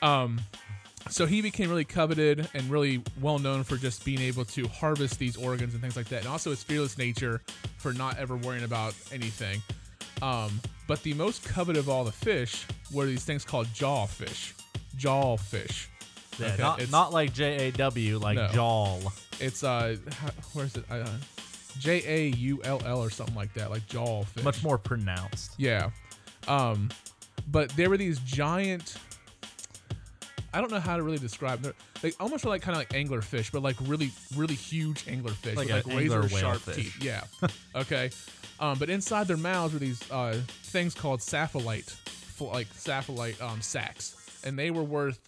Um, 0.03 0.41
so 1.09 1.27
he 1.27 1.43
became 1.43 1.69
really 1.71 1.85
coveted 1.85 2.49
and 2.55 2.71
really 2.71 3.03
well 3.21 3.39
known 3.39 3.65
for 3.65 3.77
just 3.77 4.05
being 4.05 4.21
able 4.21 4.45
to 4.47 4.69
harvest 4.69 5.19
these 5.19 5.37
organs 5.37 5.73
and 5.73 5.83
things 5.83 5.97
like 5.97 6.09
that, 6.09 6.21
and 6.21 6.29
also 6.29 6.51
his 6.51 6.63
fearless 6.63 6.99
nature 6.99 7.41
for 7.79 7.93
not 7.93 8.19
ever 8.19 8.37
worrying 8.37 8.65
about 8.65 8.95
anything. 9.13 9.61
Um, 10.23 10.61
but 10.87 11.03
the 11.03 11.15
most 11.15 11.43
coveted 11.45 11.79
of 11.81 11.89
all 11.89 12.05
the 12.05 12.13
fish 12.13 12.67
were 12.93 13.07
these 13.07 13.25
things 13.25 13.45
called 13.45 13.69
jawfish. 13.73 14.55
Jawfish. 14.97 15.89
Yeah, 16.39 16.49
Okay, 16.49 16.63
not, 16.63 16.79
it's- 16.79 16.91
not 16.93 17.13
like 17.13 17.33
J 17.33 17.69
A 17.69 17.71
W, 17.73 18.19
like 18.19 18.37
No. 18.37 18.49
jawl. 18.49 19.13
It's 19.41 19.65
uh, 19.65 19.97
where's 20.53 20.77
it? 20.77 20.85
Uh, 20.91 21.07
J 21.79 22.03
A 22.07 22.27
U 22.37 22.61
L 22.65 22.81
L 22.85 23.03
or 23.03 23.11
something 23.11 23.35
like 23.35 23.53
that, 23.55 23.71
like 23.71 23.87
jawfish. 23.87 24.45
Much 24.45 24.63
more 24.63 24.77
pronounced. 24.79 25.53
Yeah. 25.57 25.91
Um, 26.51 26.91
but 27.51 27.71
there 27.71 27.89
were 27.89 27.97
these 27.97 28.19
giant. 28.21 28.97
I 30.53 30.61
don't 30.61 30.71
know 30.73 30.81
how 30.81 30.97
to 30.97 31.03
really 31.05 31.19
describe 31.19 31.63
them. 31.63 31.75
They 32.03 32.13
almost 32.19 32.45
were 32.45 32.51
like 32.51 32.63
kind 32.63 32.75
of 32.77 32.81
like 32.81 32.89
anglerfish, 32.91 33.53
but 33.53 33.63
like 33.63 33.77
really, 33.83 34.11
really 34.37 34.55
huge 34.57 35.05
anglerfish 35.07 35.55
Like 35.55 35.69
with 35.69 35.87
like 35.87 35.97
razor 35.97 36.29
sharp 36.29 36.59
fish. 36.63 36.77
teeth. 36.77 37.03
Yeah. 37.03 37.23
okay. 37.77 38.11
Um, 38.59 38.77
but 38.79 38.91
inside 38.91 39.29
their 39.29 39.37
mouths 39.37 39.73
were 39.75 39.79
these 39.79 40.11
uh, 40.11 40.41
things 40.65 40.93
called 40.95 41.21
sapphilite, 41.21 41.89
fl- 41.91 42.47
like 42.47 42.69
sapphilite 42.75 43.41
um, 43.41 43.63
sacks, 43.63 44.41
and 44.45 44.59
they 44.59 44.71
were 44.73 44.83
worth 44.83 45.21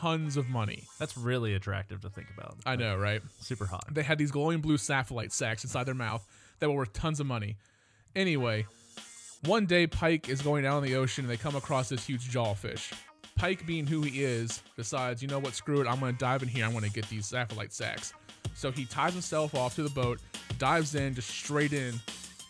tons 0.00 0.36
of 0.36 0.48
money. 0.48 0.84
That's 0.98 1.16
really 1.16 1.54
attractive 1.54 2.00
to 2.02 2.08
think 2.08 2.28
about. 2.38 2.54
I 2.64 2.76
know, 2.76 2.96
right? 2.96 3.22
Super 3.40 3.66
hot. 3.66 3.84
They 3.92 4.02
had 4.02 4.18
these 4.18 4.30
glowing 4.30 4.60
blue 4.60 4.76
sapphilite 4.76 5.32
sacks 5.32 5.64
inside 5.64 5.84
their 5.84 5.94
mouth 5.94 6.24
that 6.60 6.70
were 6.70 6.76
worth 6.76 6.92
tons 6.92 7.18
of 7.18 7.26
money. 7.26 7.56
Anyway, 8.14 8.66
one 9.44 9.66
day 9.66 9.86
Pyke 9.86 10.28
is 10.28 10.42
going 10.42 10.62
down 10.62 10.82
in 10.82 10.90
the 10.90 10.96
ocean 10.96 11.24
and 11.24 11.30
they 11.30 11.36
come 11.36 11.56
across 11.56 11.88
this 11.88 12.04
huge 12.06 12.28
jawfish. 12.28 12.92
Pyke, 13.36 13.66
being 13.66 13.86
who 13.86 14.02
he 14.02 14.22
is, 14.22 14.62
decides, 14.76 15.22
you 15.22 15.28
know 15.28 15.38
what, 15.38 15.54
screw 15.54 15.80
it, 15.80 15.86
I'm 15.86 15.98
gonna 16.00 16.12
dive 16.12 16.42
in 16.42 16.48
here, 16.48 16.64
I'm 16.66 16.72
gonna 16.72 16.90
get 16.90 17.08
these 17.08 17.30
sapphilite 17.30 17.72
sacks. 17.72 18.12
So 18.54 18.70
he 18.70 18.84
ties 18.84 19.12
himself 19.12 19.54
off 19.54 19.74
to 19.76 19.82
the 19.82 19.90
boat, 19.90 20.20
dives 20.58 20.94
in, 20.94 21.14
just 21.14 21.30
straight 21.30 21.72
in 21.72 21.94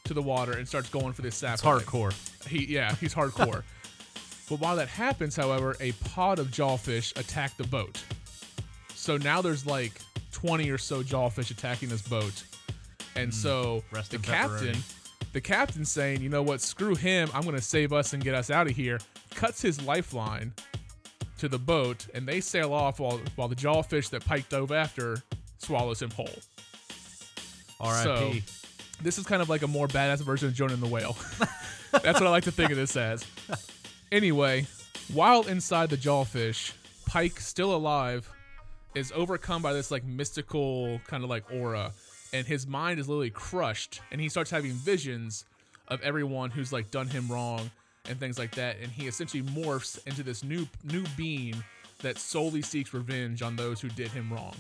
to 0.05 0.15
the 0.15 0.23
water, 0.23 0.53
and 0.53 0.67
starts 0.67 0.89
going 0.89 1.13
for 1.13 1.23
this 1.23 1.41
sapphilite. 1.41 1.53
It's 1.53 1.63
hardcore. 1.63 2.49
He 2.49 2.67
yeah, 2.67 2.95
he's 2.97 3.15
hardcore. 3.15 3.63
but 4.49 4.59
while 4.61 4.75
that 4.77 4.89
happens, 4.89 5.37
however, 5.37 5.77
a 5.79 5.93
pod 5.93 6.41
of 6.41 6.51
jawfish 6.51 7.13
attack 7.17 7.57
the 7.57 7.65
boat. 7.65 8.03
So 8.95 9.17
now 9.17 9.41
there's 9.41 9.65
like 9.67 9.93
20 10.33 10.69
or 10.71 10.79
so 10.79 11.03
jawfish 11.05 11.51
attacking 11.53 11.89
this 11.89 12.03
boat. 12.03 12.43
And 13.15 13.33
so 13.33 13.85
Hmm. 13.91 13.97
Rest 13.97 14.11
the 14.11 14.17
in 14.17 14.23
captain, 14.23 14.75
pepperoni. 14.75 15.00
The 15.33 15.41
captain 15.41 15.85
saying, 15.85 16.23
"You 16.23 16.29
know 16.29 16.43
what? 16.43 16.61
Screw 16.61 16.95
him. 16.95 17.31
I'm 17.33 17.43
going 17.43 17.55
to 17.55 17.63
save 17.63 17.93
us 17.93 18.13
and 18.13 18.23
get 18.23 18.35
us 18.35 18.51
out 18.51 18.67
of 18.67 18.75
here." 18.75 18.99
Cuts 19.35 19.63
his 19.63 19.81
lifeline 19.83 20.53
to 21.39 21.49
the 21.49 21.59
boat, 21.59 22.07
and 22.15 22.27
they 22.27 22.41
sail 22.41 22.73
off 22.73 23.01
while 23.01 23.21
while 23.37 23.49
the 23.49 23.55
jawfish 23.55 24.09
that 24.11 24.25
Pyke 24.25 24.49
dove 24.49 24.73
after 24.73 25.23
swallows 25.59 26.03
him 26.03 26.11
whole. 26.11 26.29
R.I.P. 27.81 28.41
So, 28.41 28.53
this 29.03 29.19
is 29.19 29.25
kind 29.25 29.41
of 29.41 29.49
like 29.49 29.63
a 29.63 29.67
more 29.67 29.89
badass 29.89 30.21
version 30.23 30.49
of 30.49 30.55
Jonah 30.55 30.75
and 30.75 30.83
the 30.83 30.87
Whale. 30.89 31.17
That's 31.93 32.21
what 32.21 32.27
I 32.27 32.31
like 32.31 32.45
to 32.45 32.53
think 32.53 32.71
of 32.71 32.77
this 32.77 32.97
as. 32.97 33.25
Anyway, 34.13 34.67
while 35.13 35.47
inside 35.47 35.91
the 35.91 35.97
jawfish, 35.97 36.73
Pyke, 37.07 37.41
still 37.41 37.75
alive, 37.75 38.31
is 38.95 39.13
overcome 39.15 39.63
by 39.63 39.73
this 39.73 39.91
like 39.91 40.05
mystical 40.05 41.01
kind 41.07 41.25
of 41.25 41.31
like 41.31 41.45
aura, 41.53 41.93
and 42.33 42.47
his 42.47 42.67
mind 42.67 43.01
is 43.01 43.09
literally 43.09 43.31
crushed, 43.31 44.01
and 44.11 44.21
he 44.21 44.29
starts 44.29 44.51
having 44.51 44.73
visions 44.73 45.45
of 45.89 46.01
everyone 46.03 46.51
who's 46.51 46.73
like 46.73 46.91
done 46.91 47.09
him 47.09 47.29
wrong 47.29 47.71
and 48.09 48.19
things 48.19 48.39
like 48.39 48.55
that, 48.55 48.77
and 48.81 48.91
he 48.91 49.07
essentially 49.07 49.43
morphs 49.43 50.05
into 50.07 50.23
this 50.23 50.43
new 50.43 50.67
new 50.85 51.05
being 51.17 51.63
that 51.99 52.19
solely 52.19 52.63
seeks 52.63 52.95
revenge 52.95 53.43
on 53.43 53.57
those 53.57 53.81
who 53.81 53.89
did 53.91 54.09
him 54.09 54.33
wrong. 54.33 54.55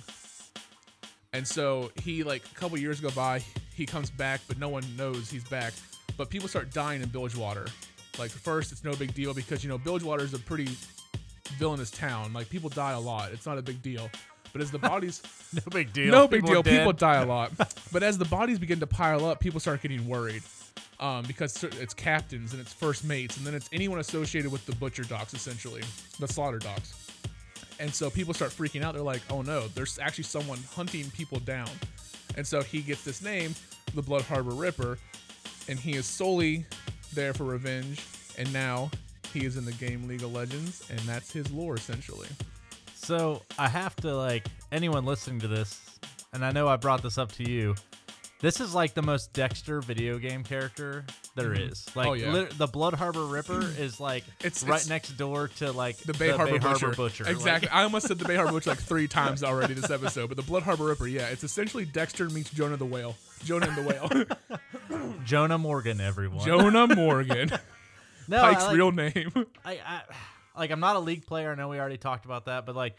And 1.32 1.46
so 1.46 1.90
he 2.02 2.22
like 2.22 2.42
a 2.44 2.54
couple 2.54 2.78
years 2.78 3.00
go 3.00 3.10
by, 3.10 3.42
he 3.74 3.86
comes 3.86 4.10
back, 4.10 4.40
but 4.48 4.58
no 4.58 4.68
one 4.68 4.84
knows 4.96 5.30
he's 5.30 5.44
back. 5.44 5.72
But 6.16 6.28
people 6.28 6.48
start 6.48 6.72
dying 6.72 7.02
in 7.02 7.08
Bilgewater. 7.08 7.66
Like 8.18 8.30
first, 8.30 8.72
it's 8.72 8.84
no 8.84 8.92
big 8.94 9.14
deal 9.14 9.32
because 9.32 9.62
you 9.62 9.70
know 9.70 9.78
Bilgewater 9.78 10.24
is 10.24 10.34
a 10.34 10.38
pretty 10.38 10.68
villainous 11.58 11.90
town. 11.90 12.32
Like 12.32 12.50
people 12.50 12.68
die 12.68 12.92
a 12.92 13.00
lot. 13.00 13.32
It's 13.32 13.46
not 13.46 13.58
a 13.58 13.62
big 13.62 13.80
deal. 13.80 14.10
But 14.52 14.62
as 14.62 14.70
the 14.70 14.78
bodies, 14.78 15.22
No 15.52 15.62
big 15.70 15.92
deal. 15.92 16.10
no 16.12 16.26
big 16.28 16.44
deal, 16.44 16.62
dead. 16.62 16.78
people 16.78 16.92
die 16.92 17.16
a 17.22 17.26
lot. 17.26 17.52
but 17.92 18.02
as 18.02 18.18
the 18.18 18.24
bodies 18.24 18.58
begin 18.58 18.80
to 18.80 18.86
pile 18.86 19.24
up, 19.24 19.40
people 19.40 19.60
start 19.60 19.82
getting 19.82 20.06
worried. 20.08 20.42
Um, 20.98 21.24
because 21.26 21.64
it's 21.64 21.94
captains 21.94 22.52
and 22.52 22.60
it's 22.60 22.74
first 22.74 23.04
mates, 23.04 23.38
and 23.38 23.46
then 23.46 23.54
it's 23.54 23.70
anyone 23.72 24.00
associated 24.00 24.52
with 24.52 24.66
the 24.66 24.76
butcher 24.76 25.02
docks, 25.02 25.32
essentially, 25.32 25.80
the 26.18 26.28
slaughter 26.28 26.58
docks. 26.58 26.92
And 27.78 27.92
so 27.94 28.10
people 28.10 28.34
start 28.34 28.50
freaking 28.50 28.82
out. 28.82 28.92
They're 28.92 29.02
like, 29.02 29.22
oh 29.30 29.40
no, 29.40 29.66
there's 29.68 29.98
actually 29.98 30.24
someone 30.24 30.58
hunting 30.74 31.10
people 31.12 31.38
down. 31.40 31.70
And 32.36 32.46
so 32.46 32.60
he 32.60 32.82
gets 32.82 33.02
this 33.02 33.22
name, 33.22 33.54
the 33.94 34.02
Blood 34.02 34.22
Harbor 34.22 34.50
Ripper, 34.50 34.98
and 35.68 35.78
he 35.78 35.92
is 35.96 36.04
solely 36.04 36.66
there 37.14 37.32
for 37.32 37.44
revenge. 37.44 38.04
And 38.36 38.52
now 38.52 38.90
he 39.32 39.46
is 39.46 39.56
in 39.56 39.64
the 39.64 39.72
game 39.72 40.06
League 40.06 40.22
of 40.22 40.34
Legends, 40.34 40.86
and 40.90 41.00
that's 41.00 41.32
his 41.32 41.50
lore 41.50 41.76
essentially. 41.76 42.28
So 43.02 43.42
I 43.58 43.68
have 43.68 43.96
to 43.96 44.14
like 44.14 44.46
anyone 44.70 45.04
listening 45.04 45.40
to 45.40 45.48
this, 45.48 45.80
and 46.32 46.44
I 46.44 46.52
know 46.52 46.68
I 46.68 46.76
brought 46.76 47.02
this 47.02 47.16
up 47.18 47.32
to 47.32 47.50
you. 47.50 47.74
This 48.40 48.60
is 48.60 48.74
like 48.74 48.94
the 48.94 49.02
most 49.02 49.32
Dexter 49.32 49.80
video 49.80 50.18
game 50.18 50.44
character 50.44 51.04
there 51.34 51.50
mm-hmm. 51.50 51.72
is. 51.72 51.94
Like 51.96 52.06
Oh, 52.06 52.12
yeah. 52.14 52.32
lit- 52.32 52.56
the 52.56 52.66
Blood 52.66 52.94
Harbor 52.94 53.24
Ripper 53.24 53.60
is 53.78 54.00
like 54.00 54.24
It's- 54.40 54.62
right 54.62 54.76
it's- 54.76 54.88
next 54.88 55.10
door 55.18 55.48
to 55.56 55.72
like 55.72 55.96
The 55.98 56.14
Bay 56.14 56.30
Harbor, 56.30 56.94
Butcher. 56.94 57.28
Exactly. 57.28 57.68
I 57.68 57.82
almost 57.82 58.06
said 58.06 58.18
the 58.18 58.24
Bay 58.24 58.36
Harbor 58.36 58.52
Butcher 58.52 58.70
like 58.70 58.78
three 58.78 59.08
times 59.18 59.42
already 59.42 59.74
this 59.74 59.90
episode, 59.90 60.28
but 60.28 60.36
the 60.36 60.42
Blood 60.42 60.62
Harbor 60.62 60.84
Ripper, 60.84 61.06
yeah, 61.06 61.28
it's 61.28 61.44
essentially 61.44 61.84
Dexter 61.84 62.30
meets 62.30 62.50
Jonah 62.50 62.76
the 62.76 62.86
Whale. 62.86 63.16
Jonah 63.44 63.66
and 63.66 63.76
the 63.76 63.82
Whale. 63.82 65.00
Jonah 65.24 65.58
Morgan, 65.58 66.00
everyone. 66.00 66.44
Jonah 66.44 66.86
Morgan. 66.94 67.50
no, 68.28 68.40
Pyke's 68.40 68.62
I, 68.62 68.66
like, 68.68 68.76
real 68.76 68.92
name. 68.92 69.32
I, 69.64 69.80
I 69.86 70.02
like 70.60 70.70
I'm 70.70 70.78
not 70.80 70.94
a 70.94 71.00
league 71.00 71.26
player. 71.26 71.50
I 71.50 71.54
know 71.54 71.68
we 71.68 71.80
already 71.80 71.96
talked 71.96 72.26
about 72.26 72.44
that, 72.44 72.66
but 72.66 72.76
like 72.76 72.96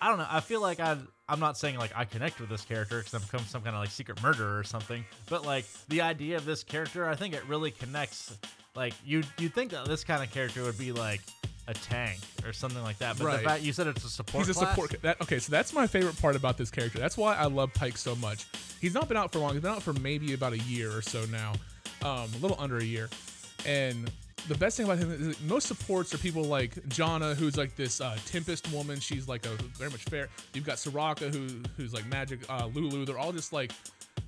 I 0.00 0.08
don't 0.08 0.18
know. 0.18 0.26
I 0.30 0.40
feel 0.40 0.60
like 0.60 0.78
I 0.78 0.98
I'm 1.28 1.40
not 1.40 1.56
saying 1.56 1.78
like 1.78 1.92
I 1.96 2.04
connect 2.04 2.38
with 2.38 2.50
this 2.50 2.64
character 2.64 2.98
because 2.98 3.14
I'm 3.14 3.22
become 3.22 3.40
some 3.46 3.62
kind 3.62 3.74
of 3.74 3.80
like 3.80 3.90
secret 3.90 4.22
murderer 4.22 4.58
or 4.58 4.62
something. 4.62 5.04
But 5.28 5.44
like 5.44 5.64
the 5.88 6.02
idea 6.02 6.36
of 6.36 6.44
this 6.44 6.62
character, 6.62 7.08
I 7.08 7.16
think 7.16 7.34
it 7.34 7.42
really 7.48 7.70
connects. 7.70 8.36
Like 8.76 8.92
you 9.04 9.22
you 9.38 9.48
think 9.48 9.70
that 9.70 9.86
this 9.86 10.04
kind 10.04 10.22
of 10.22 10.30
character 10.30 10.62
would 10.62 10.78
be 10.78 10.92
like 10.92 11.22
a 11.66 11.74
tank 11.74 12.18
or 12.44 12.52
something 12.52 12.82
like 12.82 12.98
that. 12.98 13.16
But 13.18 13.24
Right. 13.24 13.38
the 13.38 13.48
fact 13.48 13.62
you 13.62 13.72
said 13.72 13.86
it's 13.86 14.04
a 14.04 14.10
support. 14.10 14.46
He's 14.46 14.54
a 14.56 14.58
class, 14.60 14.74
support. 14.74 15.02
That, 15.02 15.20
okay, 15.22 15.38
so 15.38 15.50
that's 15.50 15.72
my 15.72 15.86
favorite 15.86 16.20
part 16.20 16.36
about 16.36 16.56
this 16.58 16.70
character. 16.70 16.98
That's 16.98 17.16
why 17.16 17.34
I 17.34 17.46
love 17.46 17.72
Pyke 17.74 17.96
so 17.96 18.14
much. 18.16 18.46
He's 18.80 18.94
not 18.94 19.08
been 19.08 19.16
out 19.16 19.32
for 19.32 19.38
long. 19.38 19.52
He's 19.52 19.62
been 19.62 19.72
out 19.72 19.82
for 19.82 19.94
maybe 19.94 20.34
about 20.34 20.52
a 20.52 20.58
year 20.58 20.94
or 20.96 21.02
so 21.02 21.24
now, 21.26 21.52
um, 22.02 22.28
a 22.34 22.38
little 22.40 22.56
under 22.60 22.78
a 22.78 22.84
year. 22.84 23.10
And 23.66 24.10
the 24.48 24.56
best 24.56 24.76
thing 24.76 24.86
about 24.86 24.98
him 24.98 25.10
is 25.12 25.28
that 25.28 25.42
most 25.44 25.66
supports 25.68 26.12
are 26.14 26.18
people 26.18 26.42
like 26.44 26.74
Janna, 26.88 27.34
who's 27.36 27.56
like 27.56 27.76
this 27.76 28.00
uh, 28.00 28.16
Tempest 28.26 28.70
woman. 28.72 28.98
She's 28.98 29.28
like 29.28 29.44
a 29.46 29.50
very 29.76 29.90
much 29.90 30.04
fair. 30.04 30.28
You've 30.54 30.64
got 30.66 30.76
Soraka, 30.76 31.32
who 31.32 31.62
who's 31.76 31.92
like 31.92 32.06
magic. 32.06 32.40
Uh, 32.48 32.68
Lulu. 32.72 33.04
They're 33.04 33.18
all 33.18 33.32
just 33.32 33.52
like 33.52 33.72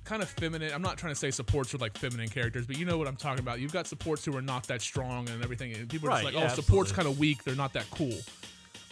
kind 0.03 0.21
of 0.21 0.29
feminine. 0.29 0.71
I'm 0.73 0.81
not 0.81 0.97
trying 0.97 1.13
to 1.13 1.19
say 1.19 1.31
supports 1.31 1.73
are 1.73 1.77
like 1.79 1.97
feminine 1.97 2.29
characters, 2.29 2.65
but 2.65 2.77
you 2.77 2.85
know 2.85 2.97
what 2.97 3.07
I'm 3.07 3.15
talking 3.15 3.39
about. 3.39 3.59
You've 3.59 3.73
got 3.73 3.87
supports 3.87 4.23
who 4.23 4.35
are 4.37 4.41
not 4.41 4.67
that 4.67 4.81
strong 4.81 5.27
and 5.29 5.43
everything. 5.43 5.73
And 5.73 5.89
people 5.89 6.07
are 6.09 6.11
Right, 6.11 6.23
just 6.23 6.35
like, 6.35 6.43
yeah, 6.43 6.51
oh, 6.51 6.55
support's 6.55 6.91
absolutely. 6.91 7.03
kind 7.03 7.15
of 7.15 7.19
weak. 7.19 7.43
They're 7.43 7.55
not 7.55 7.73
that 7.73 7.85
cool. 7.91 8.17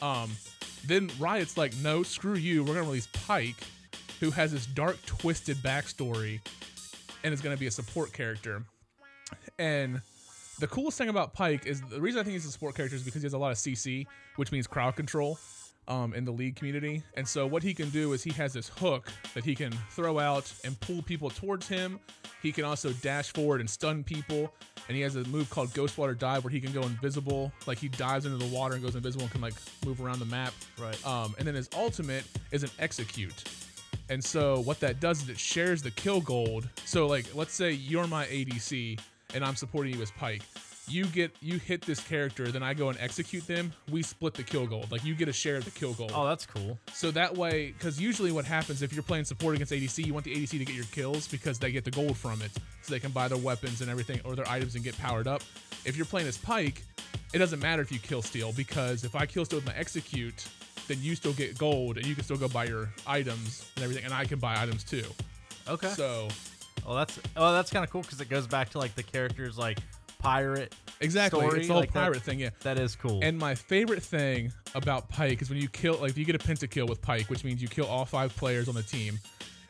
Um, 0.01 0.31
then 0.86 1.09
Riot's 1.19 1.57
like, 1.57 1.75
no, 1.77 2.03
screw 2.03 2.36
you. 2.36 2.63
We're 2.63 2.75
gonna 2.75 2.86
release 2.88 3.07
Pyke, 3.27 3.62
who 4.19 4.31
has 4.31 4.51
this 4.51 4.65
dark, 4.65 4.98
twisted 5.05 5.57
backstory, 5.57 6.39
and 7.24 7.33
is 7.33 7.41
gonna 7.41 7.57
be 7.57 7.67
a 7.67 7.71
support 7.71 8.13
character. 8.13 8.63
And 9.57 10.01
the 10.60 10.68
coolest 10.68 10.98
thing 10.98 11.10
about 11.10 11.34
Pyke 11.34 11.66
is 11.66 11.82
the 11.82 12.01
reason 12.01 12.20
I 12.20 12.24
think 12.24 12.34
he's 12.34 12.46
a 12.46 12.51
support 12.51 12.75
character 12.75 12.96
is 12.96 13.04
because 13.04 13.22
he 13.22 13.25
has 13.25 13.34
a 13.34 13.38
lot 13.38 13.51
of 13.51 13.58
CC, 13.58 14.06
which 14.36 14.51
means 14.51 14.68
crowd 14.68 14.96
control, 14.96 15.39
um, 15.89 16.13
in 16.13 16.24
the 16.24 16.32
league 16.32 16.56
community. 16.56 17.04
And 17.16 17.28
so 17.28 17.48
what 17.48 17.63
he 17.63 17.74
can 17.74 17.89
do 17.89 18.13
is 18.13 18.24
he 18.24 18.32
has 18.32 18.54
this 18.54 18.70
hook 18.70 19.12
that 19.34 19.44
he 19.44 19.56
can 19.56 19.72
throw 19.89 20.20
out 20.20 20.51
and 20.63 20.80
pull 20.80 21.01
people 21.01 21.30
towards 21.30 21.68
him. 21.68 22.00
He 22.42 22.51
can 22.51 22.63
also 22.63 22.92
dash 22.94 23.34
forward 23.34 23.60
and 23.60 23.70
stun 23.70 24.04
people. 24.04 24.54
And 24.88 24.96
he 24.96 25.01
has 25.01 25.16
a 25.16 25.24
move 25.25 25.50
called 25.50 25.70
Ghostwater 25.70 26.18
Dive 26.18 26.44
where 26.44 26.51
he 26.51 26.62
can 26.62 26.72
go 26.72 26.82
invisible. 26.84 27.51
Like 27.66 27.80
he 27.80 27.89
dives 27.89 28.25
into 28.25 28.38
the 28.38 28.56
water 28.56 28.75
and 28.75 28.84
goes 28.84 28.96
invisible 28.96 29.24
and 29.24 29.32
can 29.32 29.42
like 29.42 29.56
move 29.86 30.01
around 30.01 30.20
the 30.20 30.25
map. 30.25 30.54
Right. 30.78 31.06
Um, 31.06 31.36
and 31.38 31.48
then 31.48 31.56
his 31.56 31.70
ultimate 31.75 32.24
is 32.51 32.63
an 32.63 32.70
execute. 32.80 33.44
And 34.10 34.24
so 34.24 34.62
what 34.62 34.80
that 34.80 35.00
does 35.00 35.24
is 35.24 35.30
it 35.30 35.39
shares 35.39 35.82
the 35.82 35.92
kill 35.92 36.22
gold. 36.22 36.70
So 36.86 37.08
like 37.08 37.25
let's 37.36 37.54
say 37.54 37.72
you're 37.72 38.08
my 38.08 38.25
ADC 38.28 39.00
and 39.33 39.43
I'm 39.43 39.55
supporting 39.55 39.95
you 39.95 40.01
as 40.01 40.12
Pyke. 40.12 40.43
You 40.88 41.05
get 41.05 41.31
you 41.39 41.59
hit 41.59 41.81
this 41.81 42.00
character, 42.00 42.48
then 42.51 42.63
I 42.63 42.74
go 42.74 42.89
and 42.89 42.98
execute 43.00 43.45
them. 43.45 43.71
We 43.91 44.01
split 44.01 44.33
the 44.33 44.41
kill 44.41 44.65
gold. 44.65 44.91
Like 44.91 45.05
you 45.05 45.13
get 45.13 45.27
a 45.27 45.33
share 45.33 45.57
of 45.57 45.65
the 45.65 45.71
kill 45.71 45.93
gold. 45.93 46.12
Oh, 46.15 46.25
that's 46.25 46.48
cool. 46.48 46.79
So 46.93 47.12
that 47.12 47.38
way, 47.38 47.74
because 47.77 48.01
usually 48.01 48.31
what 48.31 48.43
happens 48.43 48.81
if 48.81 48.91
you're 48.91 49.03
playing 49.03 49.25
support 49.25 49.53
against 49.53 49.71
ADC, 49.71 50.03
you 50.03 50.13
want 50.13 50.25
the 50.25 50.33
ADC 50.36 50.50
to 50.50 50.65
get 50.65 50.74
your 50.74 50.86
kills 50.86 51.27
because 51.27 51.59
they 51.59 51.71
get 51.71 51.86
the 51.86 51.91
gold 51.91 52.17
from 52.17 52.41
it, 52.41 52.51
so 52.81 52.91
they 52.91 53.00
can 53.00 53.12
buy 53.12 53.27
their 53.27 53.38
weapons 53.38 53.81
and 53.81 53.89
everything 53.91 54.19
or 54.25 54.36
their 54.36 54.50
items 54.50 54.74
and 54.74 54.83
get 54.83 54.98
powered 54.98 55.27
up. 55.27 55.43
If 55.86 55.95
you're 55.95 56.07
playing 56.07 56.27
as 56.27 56.39
Pyke, 56.39 56.81
it 57.33 57.38
doesn't 57.38 57.59
matter 57.59 57.83
if 57.83 57.91
you 57.91 58.00
kill 58.00 58.24
steal 58.24 58.51
because 58.53 59.03
if 59.03 59.15
I 59.15 59.27
kill 59.27 59.45
steal 59.45 59.57
with 59.59 59.67
my 59.67 59.75
execute, 59.75 60.48
then 60.88 60.98
you 61.01 61.15
still 61.15 61.33
get 61.33 61.55
gold 61.55 61.98
and 61.98 62.05
you 62.07 62.15
can 62.15 62.24
still 62.24 62.38
go 62.38 62.48
buy 62.48 62.65
your 62.65 62.89
items 63.05 63.71
and 63.75 63.83
everything, 63.83 64.05
and 64.05 64.13
I 64.13 64.25
can 64.25 64.39
buy 64.39 64.59
items 64.59 64.83
too. 64.83 65.05
Okay. 65.67 65.89
So 65.89 66.29
oh, 66.89 66.96
that's 66.96 67.19
oh, 67.38 67.53
that's 67.53 67.72
kind 67.72 67.86
of 67.86 67.91
cool 67.91 68.01
because 68.01 68.19
it 68.19 68.27
goes 68.29 68.48
back 68.48 68.69
to 68.72 68.79
like 68.79 68.96
the 68.96 69.03
characters 69.03 69.58
like 69.58 69.79
pirate. 70.17 70.75
exactly, 71.00 71.39
Story, 71.39 71.60
it's 71.60 71.67
the 71.67 71.74
whole 71.74 71.81
like 71.81 71.93
that- 71.93 72.03
pirate 72.03 72.22
thing, 72.22 72.39
yeah. 72.39 72.50
That 72.63 72.77
is 72.77 72.96
cool. 72.96 73.19
And 73.24 73.38
my 73.38 73.55
favorite 73.55 74.03
thing 74.03 74.51
about 74.75 75.08
Pyke 75.08 75.41
is 75.41 75.50
when 75.50 75.60
you 75.62 75.69
kill, 75.69 75.96
like, 75.96 76.12
if 76.12 76.17
you 76.17 76.25
get 76.25 76.36
a 76.36 76.39
pentakill 76.39 76.89
with 76.89 77.01
Pyke, 77.01 77.29
which 77.29 77.46
means 77.46 77.62
you 77.62 77.69
kill 77.69 77.86
all 77.86 78.03
five 78.03 78.36
players 78.36 78.67
on 78.67 78.75
the 78.75 78.84
team, 78.84 79.17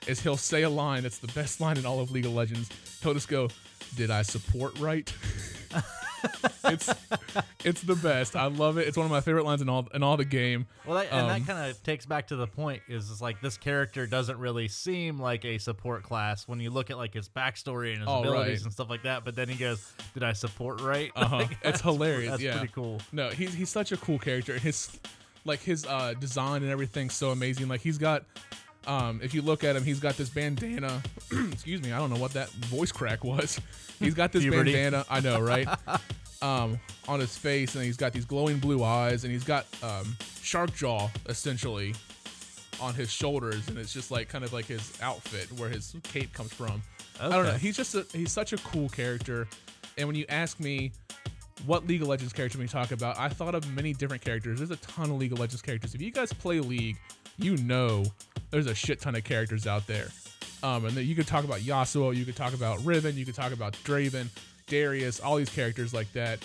is 0.08 0.20
he'll 0.20 0.38
say 0.38 0.64
a 0.64 0.70
line 0.70 1.04
that's 1.04 1.20
the 1.20 1.28
best 1.34 1.62
line 1.62 1.78
in 1.78 1.86
all 1.86 2.00
of 2.00 2.10
League 2.10 2.26
of 2.26 2.34
Legends. 2.34 2.70
He'll 3.04 3.14
just 3.14 3.28
go, 3.28 3.50
"Did 3.96 4.10
I 4.10 4.24
support 4.24 4.80
right?" 4.80 5.14
it's 6.66 6.90
it's 7.64 7.82
the 7.82 7.96
best. 7.96 8.36
I 8.36 8.46
love 8.48 8.78
it. 8.78 8.88
It's 8.88 8.98
one 8.98 9.06
of 9.06 9.12
my 9.12 9.22
favorite 9.22 9.46
lines 9.46 9.62
in 9.62 9.70
all 9.70 9.88
in 9.94 10.04
all 10.04 10.18
the 10.18 10.26
game. 10.26 10.68
Well, 10.86 10.98
that, 10.98 11.08
and 11.12 11.22
Um, 11.22 11.28
that 11.28 11.48
kind 11.52 11.70
of 11.70 11.82
takes 11.84 12.06
back 12.06 12.28
to 12.28 12.36
the 12.36 12.48
point 12.48 12.82
is 12.88 13.10
it's 13.12 13.22
like 13.22 13.42
this 13.42 13.58
character 13.58 14.06
doesn't 14.08 14.38
really 14.38 14.68
seem 14.68 15.20
like 15.20 15.46
a 15.46 15.58
support 15.58 16.04
class 16.04 16.48
when 16.48 16.60
you 16.60 16.70
look 16.70 16.90
at 16.90 16.98
like 16.98 17.14
his 17.14 17.28
backstory 17.30 17.92
and 17.92 18.00
his 18.00 18.08
Oh, 18.10 18.20
abilities 18.22 18.60
right. 18.60 18.64
and 18.66 18.74
stuff 18.74 18.90
like 18.90 19.04
that. 19.04 19.24
But 19.26 19.36
then 19.36 19.50
he 19.50 19.56
goes, 19.56 19.94
"Did 20.14 20.24
I 20.24 20.34
support 20.34 20.82
right?" 20.82 21.12
Uh 21.16 21.26
huh. 21.28 21.38
Like, 21.38 21.58
it's 21.64 21.82
hilarious. 21.82 22.32
That's 22.32 22.42
yeah. 22.44 22.58
pretty 22.58 22.74
cool. 22.74 23.00
No, 23.12 23.30
he's 23.30 23.54
he's 23.54 23.70
such 23.70 23.92
a 23.92 23.98
cool 23.98 24.20
character. 24.20 24.54
and 24.54 24.62
His 24.62 25.00
like 25.46 25.62
his 25.62 25.86
uh 25.86 26.14
design 26.20 26.64
and 26.64 26.72
everything's 26.72 27.14
so 27.14 27.32
amazing. 27.32 27.68
Like 27.68 27.82
he's 27.82 27.98
got 27.98 28.24
um 28.88 29.20
if 29.24 29.34
you 29.34 29.42
look 29.42 29.64
at 29.64 29.76
him, 29.76 29.84
he's 29.84 30.00
got 30.00 30.18
this 30.18 30.30
bandana. 30.30 31.02
excuse 31.52 31.82
me, 31.82 31.92
I 31.92 32.00
don't 32.00 32.10
know 32.10 32.20
what 32.20 32.34
that 32.34 32.50
voice 32.50 32.92
crack 32.92 33.24
was. 33.24 33.60
He's 34.00 34.14
got 34.14 34.32
this 34.32 34.44
Puberty. 34.44 34.74
bandana. 34.74 35.06
I 35.10 35.20
know, 35.20 35.40
right? 35.40 35.68
um 36.42 36.80
on 37.08 37.20
his 37.20 37.38
face 37.38 37.76
and 37.76 37.84
he's 37.84 37.98
got 37.98 38.14
these 38.14 38.26
glowing 38.26 38.60
blue 38.60 38.84
eyes 38.84 39.26
and 39.26 39.34
he's 39.34 39.44
got 39.44 39.66
um 39.84 40.16
shark 40.42 40.74
jaw 40.74 41.10
essentially 41.28 41.94
on 42.82 42.94
his 42.94 43.12
shoulders 43.12 43.68
and 43.68 43.78
it's 43.78 43.92
just 43.92 44.10
like 44.10 44.30
kind 44.30 44.46
of 44.46 44.54
like 44.54 44.66
his 44.66 44.98
outfit 45.02 45.52
where 45.60 45.70
his 45.70 45.96
cape 46.04 46.32
comes 46.34 46.54
from. 46.54 46.82
I 47.20 47.28
don't 47.30 47.46
know. 47.46 47.54
He's 47.54 47.76
just 47.76 47.94
a, 47.96 48.06
he's 48.14 48.32
such 48.32 48.54
a 48.54 48.58
cool 48.58 48.88
character. 48.88 49.48
And 49.98 50.08
when 50.08 50.16
you 50.16 50.26
ask 50.30 50.60
me 50.62 50.94
what 51.66 51.86
League 51.86 52.02
of 52.02 52.08
Legends 52.08 52.32
character 52.32 52.58
we 52.58 52.68
talk 52.68 52.92
about, 52.92 53.20
I 53.20 53.28
thought 53.28 53.54
of 53.54 53.70
many 53.74 53.94
different 53.94 54.24
characters. 54.24 54.60
There's 54.60 54.72
a 54.72 54.78
ton 54.78 55.10
of 55.10 55.18
League 55.18 55.34
of 55.34 55.40
Legends 55.40 55.62
characters. 55.62 55.94
If 55.94 56.02
you 56.02 56.12
guys 56.12 56.32
play 56.32 56.62
League, 56.62 56.96
you 57.38 57.58
know 57.58 58.06
there's 58.52 58.68
a 58.68 58.76
shit 58.76 59.02
ton 59.02 59.16
of 59.16 59.24
characters 59.24 59.68
out 59.68 59.88
there. 59.88 60.08
Um, 60.62 60.86
and 60.86 60.96
then 60.96 61.06
you 61.06 61.16
could 61.16 61.28
talk 61.28 61.46
about 61.46 61.60
Yasuo, 61.60 62.16
you 62.16 62.26
could 62.26 62.36
talk 62.36 62.54
about 62.54 62.84
Riven, 62.84 63.16
you 63.16 63.26
could 63.26 63.36
talk 63.36 63.54
about 63.54 63.74
Draven, 63.84 64.28
Darius, 64.68 65.20
all 65.20 65.38
these 65.38 65.50
characters 65.50 65.94
like 65.94 66.12
that. 66.14 66.40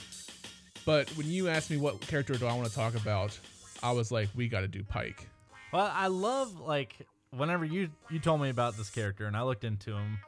But 0.84 1.08
when 1.16 1.26
you 1.26 1.48
ask 1.48 1.70
me 1.70 1.76
what 1.76 2.00
character 2.00 2.34
do 2.34 2.46
I 2.46 2.54
want 2.54 2.68
to 2.68 2.74
talk 2.74 2.94
about, 2.94 3.38
I 3.82 3.92
was 3.92 4.12
like, 4.12 4.28
we 4.34 4.48
got 4.48 4.60
to 4.60 4.68
do 4.68 4.84
Pyke. 4.84 5.26
Well, 5.72 5.90
I 5.92 6.06
love 6.06 6.60
like 6.60 6.94
whenever 7.30 7.64
you 7.64 7.90
you 8.10 8.20
told 8.20 8.40
me 8.40 8.48
about 8.48 8.76
this 8.76 8.90
character 8.90 9.26
and 9.26 9.36
I 9.36 9.42
looked 9.42 9.64
into 9.64 9.92
him. 9.92 10.18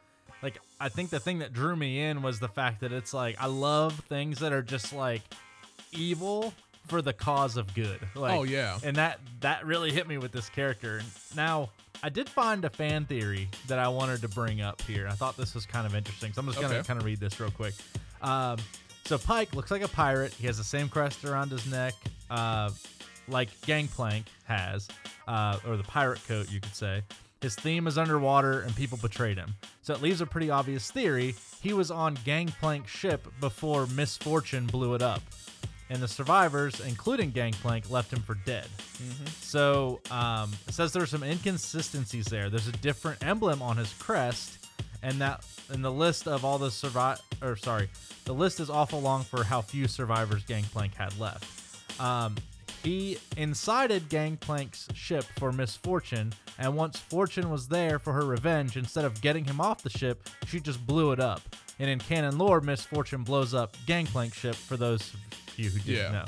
Like 0.42 0.58
I 0.80 0.88
think 0.88 1.10
the 1.10 1.20
thing 1.20 1.38
that 1.38 1.52
drew 1.52 1.76
me 1.76 2.02
in 2.02 2.22
was 2.22 2.40
the 2.40 2.48
fact 2.48 2.80
that 2.80 2.92
it's 2.92 3.14
like 3.14 3.36
I 3.38 3.46
love 3.46 4.00
things 4.08 4.40
that 4.40 4.52
are 4.52 4.62
just 4.62 4.92
like 4.92 5.22
evil 5.92 6.52
for 6.88 7.02
the 7.02 7.12
cause 7.12 7.56
of 7.56 7.72
good. 7.74 8.00
Like, 8.14 8.34
Oh, 8.38 8.42
yeah. 8.44 8.78
and 8.84 8.96
that 8.96 9.20
that 9.40 9.66
really 9.66 9.92
hit 9.92 10.06
me 10.08 10.18
with 10.18 10.32
this 10.32 10.48
character. 10.48 11.02
Now 11.34 11.70
I 12.02 12.08
did 12.08 12.28
find 12.28 12.64
a 12.64 12.70
fan 12.70 13.04
theory 13.06 13.48
that 13.68 13.78
I 13.78 13.88
wanted 13.88 14.20
to 14.22 14.28
bring 14.28 14.60
up 14.60 14.80
here. 14.82 15.08
I 15.08 15.12
thought 15.12 15.36
this 15.36 15.54
was 15.54 15.64
kind 15.66 15.86
of 15.86 15.94
interesting, 15.94 16.32
so 16.32 16.40
I'm 16.40 16.46
just 16.46 16.60
gonna 16.60 16.74
Okay. 16.74 16.86
kind 16.86 16.98
of 17.00 17.04
read 17.06 17.18
this 17.20 17.38
real 17.40 17.50
quick. 17.50 17.74
Um, 18.22 18.58
so 19.04 19.18
Pyke 19.18 19.54
looks 19.54 19.70
like 19.70 19.82
a 19.82 19.88
pirate. 19.88 20.32
He 20.34 20.46
has 20.46 20.58
the 20.58 20.64
same 20.64 20.88
crest 20.88 21.24
around 21.24 21.50
his 21.50 21.64
neck, 21.66 21.94
uh, 22.30 22.70
like 23.28 23.48
Gangplank 23.62 24.26
has, 24.44 24.88
uh, 25.28 25.58
or 25.66 25.76
the 25.76 25.82
pirate 25.84 26.20
coat, 26.28 26.50
you 26.50 26.60
could 26.60 26.74
say. 26.74 27.02
His 27.40 27.54
theme 27.54 27.86
is 27.86 27.98
underwater, 27.98 28.62
and 28.62 28.74
people 28.74 28.98
betrayed 28.98 29.36
him. 29.36 29.54
So 29.82 29.92
it 29.94 30.00
leaves 30.02 30.20
a 30.20 30.26
pretty 30.26 30.50
obvious 30.50 30.90
theory. 30.90 31.34
He 31.62 31.72
was 31.72 31.90
on 31.90 32.16
Gangplank's 32.18 32.90
ship 32.90 33.26
before 33.40 33.86
Miss 33.88 34.16
Fortune 34.16 34.66
blew 34.66 34.94
it 34.94 35.02
up, 35.02 35.20
and 35.90 36.02
the 36.02 36.08
survivors, 36.08 36.80
including 36.80 37.30
Gangplank, 37.30 37.90
left 37.90 38.12
him 38.12 38.20
for 38.20 38.34
dead. 38.34 38.66
So 39.40 40.00
um, 40.10 40.52
it 40.66 40.74
says 40.74 40.92
there's 40.92 41.10
some 41.10 41.22
inconsistencies 41.22 42.26
there. 42.26 42.50
There's 42.50 42.68
a 42.68 42.72
different 42.72 43.24
emblem 43.24 43.62
on 43.62 43.76
his 43.76 43.92
crest, 43.94 44.66
and 45.02 45.20
that 45.20 45.44
and 45.70 45.84
the 45.84 45.92
list 45.92 46.26
of 46.28 46.44
all 46.44 46.58
the 46.58 46.70
survive 46.70 47.20
or 47.42 47.56
sorry, 47.56 47.88
the 48.24 48.34
list 48.34 48.60
is 48.60 48.70
awful 48.70 49.00
long 49.00 49.24
for 49.24 49.44
how 49.44 49.60
few 49.60 49.88
survivors 49.88 50.44
Gangplank 50.44 50.94
had 50.94 51.18
left. 51.18 52.00
Um, 52.00 52.36
he 52.82 53.18
incited 53.36 54.08
Gangplank's 54.08 54.88
ship 54.94 55.24
for 55.38 55.50
Miss 55.50 55.76
Fortune, 55.76 56.32
and 56.58 56.76
once 56.76 56.98
Fortune 56.98 57.50
was 57.50 57.68
there 57.68 57.98
for 57.98 58.12
her 58.12 58.24
revenge, 58.24 58.76
instead 58.76 59.04
of 59.04 59.20
getting 59.20 59.44
him 59.44 59.60
off 59.60 59.82
the 59.82 59.90
ship, 59.90 60.28
she 60.46 60.60
just 60.60 60.86
blew 60.86 61.10
it 61.12 61.18
up. 61.18 61.40
And 61.78 61.90
in 61.90 61.98
canon 61.98 62.38
lore, 62.38 62.60
Miss 62.60 62.84
Fortune 62.84 63.22
blows 63.24 63.54
up 63.54 63.76
Gangplank's 63.86 64.36
ship. 64.36 64.54
For 64.54 64.76
those 64.76 65.12
you 65.58 65.70
who 65.70 65.78
didn't 65.80 66.12
Yeah. 66.12 66.24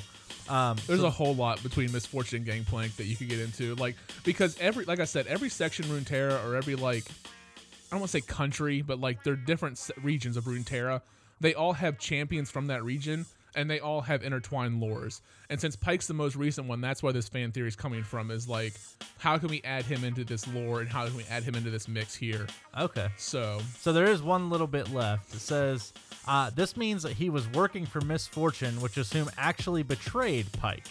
know, 0.48 0.54
um, 0.54 0.76
There's 0.86 1.00
so- 1.00 1.06
a 1.06 1.10
whole 1.10 1.34
lot 1.34 1.62
between 1.62 1.92
Miss 1.92 2.06
Fortune 2.06 2.38
and 2.38 2.46
Gangplank 2.46 2.96
that 2.96 3.04
you 3.04 3.16
could 3.16 3.28
get 3.28 3.38
into, 3.40 3.74
like 3.76 3.96
because 4.24 4.56
every, 4.58 4.84
like 4.84 5.00
I 5.00 5.04
said, 5.04 5.26
every 5.26 5.50
section 5.50 5.84
Runeterra 5.86 6.44
or 6.44 6.56
every 6.56 6.74
like, 6.74 7.04
I 7.06 7.92
don't 7.92 8.00
want 8.00 8.10
to 8.12 8.18
say 8.18 8.20
country, 8.22 8.82
but 8.82 9.00
like 9.00 9.24
they're 9.24 9.36
different 9.36 9.80
regions 10.02 10.36
of 10.36 10.44
Runeterra. 10.44 11.00
They 11.40 11.54
all 11.54 11.72
have 11.74 11.98
champions 11.98 12.50
from 12.50 12.66
that 12.66 12.82
region, 12.84 13.24
and 13.58 13.68
they 13.68 13.80
all 13.80 14.00
have 14.02 14.22
intertwined 14.22 14.80
lores. 14.80 15.20
And 15.50 15.60
since 15.60 15.74
Pyke's 15.74 16.06
the 16.06 16.14
most 16.14 16.36
recent 16.36 16.68
one, 16.68 16.80
that's 16.80 17.02
where 17.02 17.12
this 17.12 17.28
fan 17.28 17.50
theory 17.50 17.66
is 17.66 17.74
coming 17.74 18.04
from. 18.04 18.30
Is 18.30 18.48
like, 18.48 18.74
how 19.18 19.36
can 19.36 19.48
we 19.48 19.60
add 19.64 19.84
him 19.84 20.04
into 20.04 20.24
this 20.24 20.46
lore, 20.54 20.80
and 20.80 20.88
how 20.88 21.06
can 21.06 21.16
we 21.16 21.24
add 21.28 21.42
him 21.42 21.56
into 21.56 21.70
this 21.70 21.88
mix 21.88 22.14
here? 22.14 22.46
okay. 22.78 23.08
So 23.16 23.60
So 23.78 23.92
there 23.92 24.06
is 24.06 24.22
one 24.22 24.48
little 24.48 24.68
bit 24.68 24.92
left. 24.92 25.34
It 25.34 25.40
says, 25.40 25.92
uh, 26.26 26.50
this 26.54 26.76
means 26.76 27.02
that 27.02 27.12
he 27.12 27.30
was 27.30 27.48
working 27.50 27.84
for 27.84 28.00
Miss 28.00 28.28
Fortune, 28.28 28.80
which 28.80 28.96
is 28.96 29.12
whom 29.12 29.28
actually 29.36 29.82
betrayed 29.82 30.50
Pyke. 30.52 30.86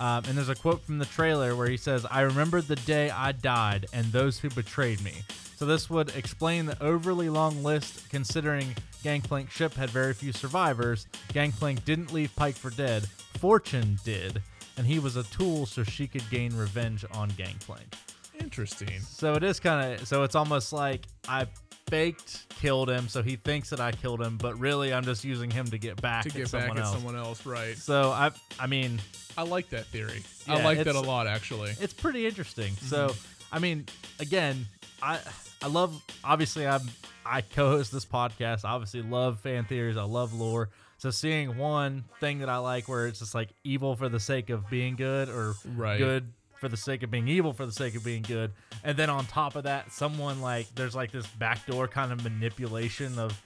Um, 0.00 0.24
and 0.26 0.36
there's 0.36 0.48
a 0.48 0.54
quote 0.54 0.82
from 0.82 0.98
the 0.98 1.06
trailer 1.06 1.56
where 1.56 1.68
he 1.68 1.76
says, 1.76 2.06
I 2.10 2.20
remember 2.20 2.60
the 2.60 2.76
day 2.76 3.10
I 3.10 3.32
died 3.32 3.86
and 3.92 4.06
those 4.06 4.38
who 4.38 4.48
betrayed 4.50 5.02
me. 5.02 5.12
So 5.56 5.66
this 5.66 5.90
would 5.90 6.14
explain 6.14 6.66
the 6.66 6.80
overly 6.82 7.28
long 7.28 7.64
list 7.64 8.08
considering 8.10 8.76
Gangplank's 9.02 9.52
ship 9.52 9.74
had 9.74 9.90
very 9.90 10.14
few 10.14 10.32
survivors. 10.32 11.08
Gangplank 11.32 11.84
didn't 11.84 12.12
leave 12.12 12.34
Pyke 12.36 12.54
for 12.54 12.70
dead. 12.70 13.08
Fortune 13.38 13.98
did. 14.04 14.40
And 14.76 14.86
he 14.86 15.00
was 15.00 15.16
a 15.16 15.24
tool 15.24 15.66
so 15.66 15.82
she 15.82 16.06
could 16.06 16.28
gain 16.30 16.56
revenge 16.56 17.04
on 17.12 17.30
Gangplank. 17.30 17.92
interesting. 18.40 19.00
So 19.00 19.34
it 19.34 19.42
is 19.42 19.58
kind 19.58 19.94
of 19.94 20.06
so 20.06 20.22
it's 20.22 20.36
almost 20.36 20.72
like 20.72 21.06
I 21.28 21.46
faked 21.88 22.48
killed 22.60 22.90
him, 22.90 23.08
so 23.08 23.22
he 23.22 23.36
thinks 23.36 23.70
that 23.70 23.80
I 23.80 23.92
killed 23.92 24.20
him, 24.20 24.36
but 24.36 24.58
really 24.58 24.92
I'm 24.92 25.04
just 25.04 25.24
using 25.24 25.50
him 25.50 25.66
to 25.68 25.78
get 25.78 26.00
back 26.00 26.24
To 26.24 26.28
at 26.30 26.34
get 26.34 26.48
someone 26.48 26.68
back 26.70 26.78
at 26.78 26.84
else. 26.84 26.94
someone 26.94 27.16
else, 27.16 27.46
right? 27.46 27.76
So 27.76 28.10
I 28.10 28.30
I 28.58 28.66
mean 28.66 29.00
I 29.36 29.42
like 29.42 29.68
that 29.70 29.86
theory. 29.86 30.22
I 30.48 30.62
like 30.62 30.82
that 30.84 30.94
a 30.96 31.00
lot, 31.00 31.26
actually. 31.26 31.70
it's 31.80 31.94
pretty 31.94 32.26
interesting. 32.26 32.72
So 32.74 33.08
Mm-hmm. 33.08 33.54
I 33.56 33.58
mean 33.60 33.86
again 34.20 34.66
I 35.02 35.18
I 35.62 35.68
love 35.68 36.00
obviously 36.24 36.66
I'm 36.66 36.82
I 37.24 37.40
co-host 37.42 37.92
this 37.92 38.04
podcast. 38.06 38.64
I 38.64 38.70
obviously 38.70 39.02
love 39.02 39.40
fan 39.40 39.64
theories. 39.64 39.96
I 39.96 40.02
love 40.04 40.32
lore. 40.34 40.70
So 40.98 41.10
seeing 41.10 41.56
one 41.56 42.04
thing 42.20 42.40
that 42.40 42.48
I 42.48 42.56
like 42.58 42.88
where 42.88 43.06
it's 43.06 43.20
just 43.20 43.34
like 43.34 43.50
evil 43.62 43.94
for 43.94 44.08
the 44.08 44.18
sake 44.18 44.50
of 44.50 44.68
being 44.68 44.96
good 44.96 45.28
or 45.28 45.54
Right. 45.76 45.98
good 45.98 46.32
for 46.60 46.68
the 46.68 46.76
sake 46.76 47.02
of 47.02 47.10
being 47.10 47.28
evil 47.28 47.52
for 47.52 47.66
the 47.66 47.72
sake 47.72 47.94
of 47.94 48.04
being 48.04 48.22
good. 48.22 48.52
And 48.84 48.96
then 48.96 49.10
on 49.10 49.26
top 49.26 49.56
of 49.56 49.64
that, 49.64 49.92
someone 49.92 50.40
like 50.40 50.72
there's 50.74 50.94
like 50.94 51.12
this 51.12 51.26
backdoor 51.26 51.88
kind 51.88 52.12
of 52.12 52.22
manipulation 52.22 53.18
of 53.18 53.40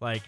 like 0.00 0.22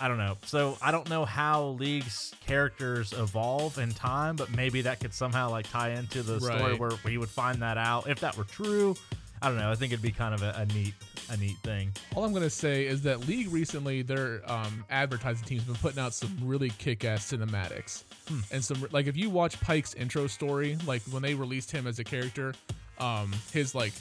I 0.00 0.08
don't 0.08 0.18
know. 0.18 0.36
So 0.46 0.76
I 0.82 0.90
don't 0.90 1.08
know 1.08 1.24
how 1.24 1.76
League's 1.78 2.34
characters 2.46 3.12
evolve 3.12 3.78
in 3.78 3.92
time, 3.92 4.36
but 4.36 4.50
maybe 4.50 4.82
that 4.82 5.00
could 5.00 5.14
somehow 5.14 5.50
like 5.50 5.70
tie 5.70 5.90
into 5.90 6.22
the 6.22 6.40
story 6.40 6.74
where 6.74 6.90
we 7.04 7.18
would 7.18 7.28
find 7.28 7.62
that 7.62 7.78
out 7.78 8.08
if 8.08 8.20
that 8.20 8.36
were 8.36 8.44
true. 8.44 8.96
I 9.42 9.48
don't 9.48 9.58
know. 9.58 9.70
I 9.70 9.74
think 9.74 9.92
it'd 9.92 10.02
be 10.02 10.12
kind 10.12 10.34
of 10.34 10.42
a, 10.42 10.54
a 10.56 10.66
neat 10.66 10.94
a 11.30 11.36
neat 11.36 11.56
thing. 11.58 11.92
All 12.14 12.24
I'm 12.24 12.32
gonna 12.32 12.48
say 12.48 12.86
is 12.86 13.02
that 13.02 13.26
League 13.26 13.50
recently, 13.50 14.02
their 14.02 14.40
um, 14.50 14.84
advertising 14.88 15.44
team's 15.44 15.64
been 15.64 15.74
putting 15.74 15.98
out 15.98 16.14
some 16.14 16.36
really 16.42 16.70
kick-ass 16.70 17.32
cinematics, 17.32 18.04
and 18.52 18.64
some 18.64 18.86
like 18.92 19.06
if 19.06 19.16
you 19.16 19.30
watch 19.30 19.60
Pyke's 19.60 19.94
intro 19.94 20.28
story, 20.28 20.78
like 20.86 21.02
when 21.10 21.22
they 21.22 21.34
released 21.34 21.72
him 21.72 21.88
as 21.88 21.98
a 21.98 22.04
character, 22.04 22.54
um, 22.98 23.32
his 23.52 23.74
like 23.74 23.92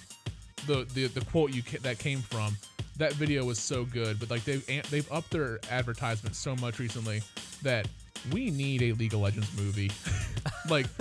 the 0.68 0.86
the, 0.94 1.08
the 1.08 1.22
quote 1.26 1.52
you 1.54 1.64
ca- 1.64 1.80
that 1.82 1.98
came 1.98 2.20
from 2.20 2.56
that 2.98 3.14
video 3.14 3.44
was 3.44 3.58
so 3.58 3.84
good. 3.84 4.20
But 4.20 4.30
like 4.30 4.44
they've 4.44 4.66
they've 4.92 5.12
upped 5.12 5.32
their 5.32 5.60
advertisement 5.72 6.36
so 6.36 6.56
much 6.58 6.78
recently 6.78 7.24
that 7.64 7.88
we 8.32 8.52
need 8.52 8.84
a 8.84 8.92
League 8.94 9.16
of 9.16 9.22
Legends 9.22 9.50
movie. 9.58 9.90
like 10.70 10.86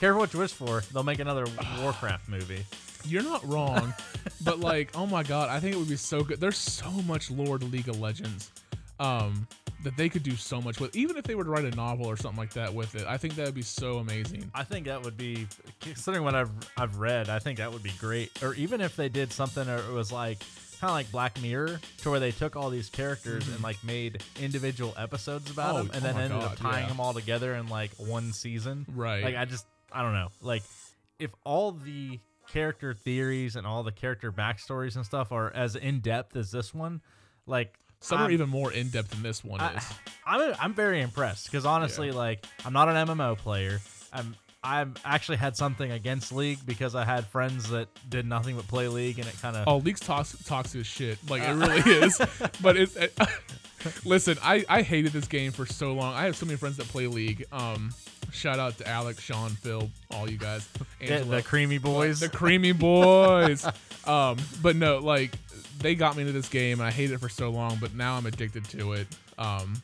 Careful 0.00 0.20
what 0.20 0.34
you 0.34 0.40
wish 0.40 0.52
for. 0.52 0.82
They'll 0.92 1.02
make 1.02 1.20
another 1.20 1.46
Warcraft 1.80 2.28
movie. 2.28 2.64
You're 3.04 3.22
not 3.22 3.46
wrong, 3.46 3.94
but 4.44 4.60
like, 4.60 4.90
oh 4.96 5.06
my 5.06 5.22
god, 5.22 5.48
I 5.48 5.60
think 5.60 5.74
it 5.74 5.78
would 5.78 5.88
be 5.88 5.96
so 5.96 6.22
good. 6.22 6.40
There's 6.40 6.56
so 6.58 6.90
much 6.90 7.30
lore 7.30 7.58
to 7.58 7.64
League 7.66 7.88
of 7.88 8.00
Legends, 8.00 8.50
um, 8.98 9.46
that 9.82 9.96
they 9.96 10.08
could 10.08 10.22
do 10.22 10.34
so 10.36 10.60
much 10.60 10.80
with. 10.80 10.96
Even 10.96 11.16
if 11.16 11.24
they 11.24 11.34
were 11.34 11.44
to 11.44 11.50
write 11.50 11.64
a 11.64 11.70
novel 11.76 12.06
or 12.06 12.16
something 12.16 12.38
like 12.38 12.52
that 12.54 12.72
with 12.74 12.94
it, 12.94 13.04
I 13.06 13.16
think 13.18 13.34
that 13.36 13.46
would 13.46 13.54
be 13.54 13.62
so 13.62 13.98
amazing. 13.98 14.50
I 14.54 14.64
think 14.64 14.86
that 14.86 15.02
would 15.02 15.16
be 15.16 15.46
considering 15.80 16.24
what 16.24 16.34
I've 16.34 16.50
I've 16.76 16.96
read. 16.96 17.28
I 17.28 17.38
think 17.38 17.58
that 17.58 17.72
would 17.72 17.82
be 17.82 17.92
great. 18.00 18.42
Or 18.42 18.54
even 18.54 18.80
if 18.80 18.96
they 18.96 19.08
did 19.08 19.32
something, 19.32 19.68
or 19.68 19.76
it 19.76 19.92
was 19.92 20.10
like 20.10 20.38
kind 20.80 20.90
of 20.90 20.94
like 20.94 21.10
Black 21.12 21.40
Mirror, 21.40 21.80
to 22.02 22.10
where 22.10 22.20
they 22.20 22.32
took 22.32 22.56
all 22.56 22.68
these 22.70 22.88
characters 22.90 23.46
and 23.48 23.62
like 23.62 23.82
made 23.84 24.22
individual 24.40 24.92
episodes 24.98 25.50
about 25.50 25.74
Oh, 25.74 25.78
them, 25.78 25.90
and 25.94 26.04
oh 26.04 26.06
then 26.06 26.16
ended 26.16 26.40
God, 26.40 26.52
up 26.52 26.56
tying 26.58 26.82
yeah. 26.84 26.88
them 26.88 27.00
all 27.00 27.14
together 27.14 27.54
in 27.54 27.68
like 27.68 27.92
one 27.96 28.32
season. 28.32 28.86
Right. 28.92 29.22
Like 29.22 29.36
I 29.36 29.44
just 29.44 29.66
I 29.92 30.02
don't 30.02 30.14
know. 30.14 30.28
Like 30.40 30.62
if 31.18 31.30
all 31.44 31.72
the 31.72 32.18
character 32.48 32.94
theories 32.94 33.56
and 33.56 33.66
all 33.66 33.82
the 33.82 33.92
character 33.92 34.30
backstories 34.32 34.96
and 34.96 35.04
stuff 35.04 35.32
are 35.32 35.50
as 35.54 35.76
in 35.76 36.00
depth 36.00 36.36
as 36.36 36.50
this 36.50 36.72
one, 36.74 37.00
like 37.46 37.78
Some 38.00 38.18
I'm- 38.18 38.28
are 38.28 38.30
even 38.32 38.48
more 38.48 38.72
in 38.72 38.88
depth 38.88 39.10
than 39.10 39.22
this 39.22 39.42
one 39.44 39.60
I, 39.60 39.74
is. 39.76 39.84
I'm 40.26 40.54
I'm 40.60 40.74
very 40.74 41.00
impressed 41.00 41.46
because 41.46 41.64
honestly, 41.66 42.10
like 42.12 42.44
I'm 42.64 42.72
not 42.72 42.88
an 42.88 43.06
MMO 43.08 43.36
player. 43.38 43.80
I'm 44.12 44.34
I've 44.64 44.96
actually 45.04 45.36
had 45.36 45.56
something 45.56 45.92
against 45.92 46.32
League 46.32 46.58
because 46.66 46.96
I 46.96 47.04
had 47.04 47.24
friends 47.28 47.68
that 47.70 47.88
did 48.10 48.26
nothing 48.26 48.56
but 48.56 48.66
play 48.66 48.88
League, 48.88 49.18
and 49.20 49.28
it 49.28 49.34
kind 49.40 49.56
of 49.56 49.68
Oh, 49.68 49.76
League's 49.76 50.00
toxic, 50.00 50.44
toxic 50.44 50.80
as 50.80 50.86
shit. 50.88 51.18
Like 51.30 51.42
Uh. 51.42 51.52
it 51.52 51.54
really 51.54 51.90
is. 52.06 52.20
But 52.60 52.76
it's. 52.76 52.96
It, 52.96 53.16
listen, 54.04 54.36
I 54.42 54.64
I 54.68 54.82
hated 54.82 55.12
this 55.12 55.28
game 55.28 55.52
for 55.52 55.66
so 55.66 55.92
long. 55.92 56.14
I 56.14 56.24
have 56.24 56.36
so 56.36 56.46
many 56.46 56.56
friends 56.56 56.78
that 56.78 56.88
play 56.88 57.06
League. 57.06 57.44
Um, 57.52 57.92
shout 58.32 58.58
out 58.58 58.78
to 58.78 58.88
Alex, 58.88 59.20
Sean, 59.20 59.50
Phil, 59.50 59.90
all 60.10 60.30
you 60.30 60.38
guys. 60.38 60.66
the, 60.68 61.12
Angela. 61.12 61.36
the 61.36 61.42
creamy 61.42 61.78
boys. 61.78 62.20
the 62.20 62.28
creamy 62.28 62.72
boys. 62.72 63.66
um, 64.06 64.36
but 64.62 64.76
no, 64.76 64.98
like 64.98 65.32
they 65.78 65.94
got 65.94 66.16
me 66.16 66.22
into 66.22 66.32
this 66.32 66.48
game, 66.48 66.80
and 66.80 66.86
I 66.86 66.90
hated 66.90 67.14
it 67.14 67.18
for 67.20 67.28
so 67.28 67.50
long. 67.50 67.78
But 67.80 67.94
now 67.94 68.14
I'm 68.16 68.26
addicted 68.26 68.64
to 68.70 68.92
it. 68.92 69.06
Um, 69.38 69.82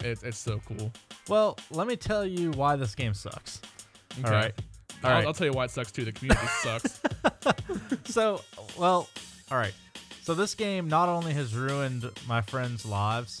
it's 0.00 0.22
it's 0.22 0.38
so 0.38 0.60
cool. 0.66 0.92
well, 1.28 1.58
let 1.70 1.86
me 1.86 1.96
tell 1.96 2.24
you 2.24 2.50
why 2.52 2.76
this 2.76 2.94
game 2.94 3.14
sucks. 3.14 3.60
Okay. 4.18 4.28
All 4.28 4.32
right, 4.32 4.54
all 5.04 5.10
I'll, 5.10 5.16
right. 5.16 5.26
I'll 5.26 5.34
tell 5.34 5.46
you 5.46 5.52
why 5.52 5.64
it 5.64 5.70
sucks 5.70 5.92
too. 5.92 6.04
The 6.04 6.12
community 6.12 6.46
sucks. 6.62 7.00
so 8.04 8.42
well, 8.78 9.08
all 9.50 9.58
right. 9.58 9.74
So 10.22 10.34
this 10.34 10.54
game 10.54 10.88
not 10.88 11.08
only 11.08 11.32
has 11.32 11.54
ruined 11.54 12.10
my 12.26 12.42
friends' 12.42 12.84
lives, 12.84 13.40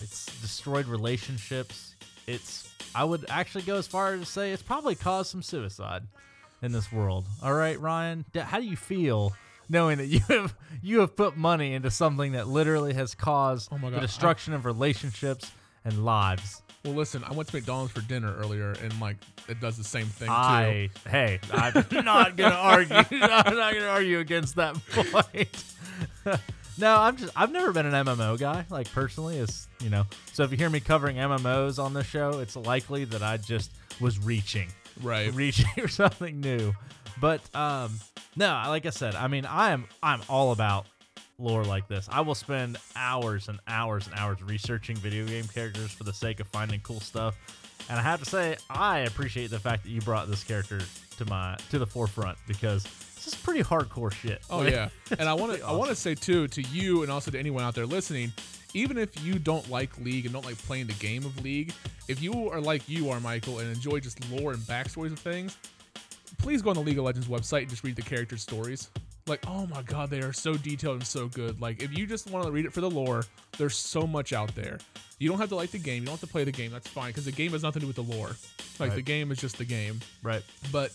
it's 0.00 0.26
destroyed 0.40 0.86
relationships. 0.86 1.93
It's 2.26 2.70
I 2.94 3.04
would 3.04 3.24
actually 3.28 3.62
go 3.64 3.76
as 3.76 3.86
far 3.86 4.12
as 4.14 4.20
to 4.20 4.26
say 4.26 4.52
it's 4.52 4.62
probably 4.62 4.94
caused 4.94 5.30
some 5.30 5.42
suicide 5.42 6.02
in 6.62 6.72
this 6.72 6.90
world. 6.92 7.26
All 7.42 7.52
right, 7.54 7.78
Ryan, 7.78 8.24
how 8.36 8.58
do 8.60 8.66
you 8.66 8.76
feel 8.76 9.34
knowing 9.68 9.98
that 9.98 10.06
you 10.08 10.20
have 10.28 10.54
you 10.82 11.00
have 11.00 11.16
put 11.16 11.36
money 11.36 11.74
into 11.74 11.90
something 11.90 12.32
that 12.32 12.48
literally 12.48 12.94
has 12.94 13.14
caused 13.14 13.68
Oh 13.72 13.78
my 13.78 13.90
the 13.90 13.96
God, 13.96 13.98
I- 13.98 14.06
destruction 14.06 14.54
of 14.54 14.64
relationships 14.64 15.50
and 15.84 16.04
lives? 16.04 16.62
Well, 16.84 16.92
listen, 16.94 17.24
I 17.24 17.32
went 17.32 17.48
to 17.48 17.56
McDonald's 17.56 17.92
for 17.94 18.02
dinner 18.02 18.36
earlier, 18.36 18.72
and 18.72 19.00
like 19.00 19.16
it 19.48 19.58
does 19.58 19.78
the 19.78 19.84
same 19.84 20.04
thing 20.04 20.28
too. 20.28 20.32
I 20.34 20.90
hey, 21.08 21.40
I'm 21.50 22.04
not 22.04 22.36
gonna 22.36 22.54
argue. 22.54 22.94
I'm 23.10 23.56
not 23.56 23.72
gonna 23.72 23.86
argue 23.86 24.18
against 24.18 24.56
that 24.56 24.74
point. 24.90 25.64
No, 26.78 26.96
I'm 26.96 27.16
just 27.16 27.32
I've 27.36 27.52
never 27.52 27.72
been 27.72 27.86
an 27.86 27.92
MMO 28.06 28.38
guy, 28.38 28.64
like 28.70 28.90
personally, 28.92 29.38
as 29.38 29.68
you 29.80 29.90
know. 29.90 30.04
So 30.32 30.42
if 30.44 30.50
you 30.50 30.56
hear 30.56 30.70
me 30.70 30.80
covering 30.80 31.16
MMOs 31.16 31.82
on 31.82 31.92
the 31.92 32.02
show, 32.04 32.38
it's 32.40 32.56
likely 32.56 33.04
that 33.06 33.22
I 33.22 33.36
just 33.36 33.70
was 34.00 34.18
reaching, 34.18 34.68
Right. 35.02 35.32
reaching 35.34 35.66
for 35.78 35.88
something 35.88 36.40
new. 36.40 36.72
But 37.20 37.40
um, 37.54 37.92
no, 38.36 38.46
like 38.68 38.86
I 38.86 38.90
said, 38.90 39.14
I 39.14 39.28
mean, 39.28 39.44
I 39.46 39.70
am 39.70 39.86
I'm 40.02 40.20
all 40.28 40.52
about 40.52 40.86
lore 41.38 41.64
like 41.64 41.88
this. 41.88 42.08
I 42.10 42.20
will 42.20 42.34
spend 42.34 42.76
hours 42.96 43.48
and 43.48 43.58
hours 43.68 44.06
and 44.06 44.16
hours 44.18 44.42
researching 44.42 44.96
video 44.96 45.26
game 45.26 45.44
characters 45.44 45.90
for 45.92 46.04
the 46.04 46.12
sake 46.12 46.40
of 46.40 46.48
finding 46.48 46.80
cool 46.80 47.00
stuff. 47.00 47.36
And 47.90 47.98
I 47.98 48.02
have 48.02 48.18
to 48.22 48.24
say, 48.28 48.56
I 48.70 49.00
appreciate 49.00 49.50
the 49.50 49.58
fact 49.58 49.82
that 49.84 49.90
you 49.90 50.00
brought 50.00 50.28
this 50.28 50.42
character 50.42 50.80
to 51.18 51.24
my 51.26 51.56
to 51.70 51.78
the 51.78 51.86
forefront 51.86 52.38
because 52.48 52.84
this 53.24 53.34
is 53.34 53.40
pretty 53.40 53.62
hardcore 53.62 54.12
shit. 54.12 54.42
Oh 54.50 54.58
Like, 54.58 54.72
yeah, 54.72 54.88
and 55.18 55.28
I 55.28 55.34
want 55.34 55.58
to 55.58 55.66
I 55.66 55.72
want 55.72 55.90
to 55.90 55.96
say 55.96 56.14
too 56.14 56.48
to 56.48 56.62
you 56.62 57.02
and 57.02 57.10
also 57.10 57.30
to 57.30 57.38
anyone 57.38 57.64
out 57.64 57.74
there 57.74 57.86
listening, 57.86 58.32
even 58.74 58.98
if 58.98 59.22
you 59.24 59.38
don't 59.38 59.68
like 59.70 59.96
League 59.98 60.24
and 60.26 60.32
don't 60.34 60.44
like 60.44 60.58
playing 60.58 60.86
the 60.86 60.92
game 60.94 61.24
of 61.24 61.42
League, 61.42 61.72
if 62.08 62.22
you 62.22 62.50
are 62.50 62.60
like 62.60 62.88
you 62.88 63.10
are 63.10 63.20
Michael 63.20 63.58
and 63.60 63.74
enjoy 63.74 64.00
just 64.00 64.28
lore 64.30 64.52
and 64.52 64.60
backstories 64.62 65.12
of 65.12 65.18
things, 65.18 65.56
please 66.38 66.60
go 66.62 66.70
on 66.70 66.76
the 66.76 66.82
League 66.82 66.98
of 66.98 67.04
Legends 67.04 67.28
website 67.28 67.62
and 67.62 67.70
just 67.70 67.84
read 67.84 67.96
the 67.96 68.02
characters' 68.02 68.42
stories. 68.42 68.90
Like, 69.26 69.40
oh 69.48 69.66
my 69.68 69.80
god, 69.80 70.10
they 70.10 70.20
are 70.20 70.34
so 70.34 70.52
detailed 70.54 70.96
and 70.96 71.06
so 71.06 71.28
good. 71.28 71.58
Like, 71.58 71.82
if 71.82 71.96
you 71.96 72.06
just 72.06 72.30
want 72.30 72.44
to 72.44 72.52
read 72.52 72.66
it 72.66 72.74
for 72.74 72.82
the 72.82 72.90
lore, 72.90 73.24
there's 73.56 73.74
so 73.74 74.06
much 74.06 74.34
out 74.34 74.54
there. 74.54 74.78
You 75.18 75.30
don't 75.30 75.38
have 75.38 75.48
to 75.48 75.54
like 75.56 75.70
the 75.70 75.78
game. 75.78 76.02
You 76.02 76.06
don't 76.08 76.12
have 76.20 76.20
to 76.20 76.26
play 76.26 76.44
the 76.44 76.52
game. 76.52 76.70
That's 76.70 76.88
fine 76.88 77.08
because 77.08 77.24
the 77.24 77.32
game 77.32 77.52
has 77.52 77.62
nothing 77.62 77.80
to 77.80 77.86
do 77.86 77.86
with 77.86 77.96
the 77.96 78.16
lore. 78.16 78.36
Like, 78.78 78.90
Right. 78.90 78.96
the 78.96 79.00
game 79.02 79.32
is 79.32 79.38
just 79.38 79.56
the 79.56 79.64
game 79.64 80.00
right. 80.22 80.42
but 80.70 80.92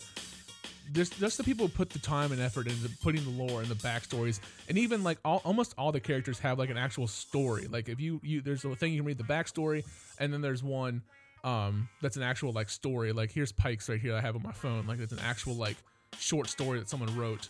there's 0.91 1.09
just 1.09 1.37
the 1.37 1.43
people 1.43 1.67
who 1.67 1.71
put 1.73 1.89
the 1.89 1.99
time 1.99 2.31
and 2.31 2.41
effort 2.41 2.67
into 2.67 2.89
putting 3.03 3.23
the 3.23 3.29
lore 3.43 3.61
and 3.61 3.69
the 3.69 3.75
backstories 3.75 4.39
and 4.67 4.77
even 4.77 5.03
like 5.03 5.17
all, 5.23 5.41
almost 5.45 5.73
all 5.77 5.91
the 5.91 5.99
characters 5.99 6.39
have 6.39 6.57
like 6.57 6.69
an 6.69 6.77
actual 6.77 7.07
story 7.07 7.67
like 7.67 7.89
if 7.89 7.99
you 7.99 8.19
you 8.23 8.41
there's 8.41 8.63
a 8.65 8.75
thing 8.75 8.91
you 8.93 8.99
can 8.99 9.05
read 9.07 9.17
the 9.17 9.23
backstory 9.23 9.83
and 10.19 10.31
then 10.33 10.41
there's 10.41 10.63
one 10.63 11.01
um 11.43 11.87
that's 12.01 12.17
an 12.17 12.23
actual 12.23 12.51
like 12.51 12.69
story 12.69 13.11
like 13.11 13.31
here's 13.31 13.51
pikes 13.51 13.87
right 13.89 13.99
here 14.01 14.15
i 14.15 14.21
have 14.21 14.35
on 14.35 14.41
my 14.43 14.51
phone 14.51 14.85
like 14.87 14.99
it's 14.99 15.13
an 15.13 15.19
actual 15.19 15.53
like 15.55 15.77
short 16.17 16.47
story 16.49 16.79
that 16.79 16.89
someone 16.89 17.15
wrote 17.17 17.49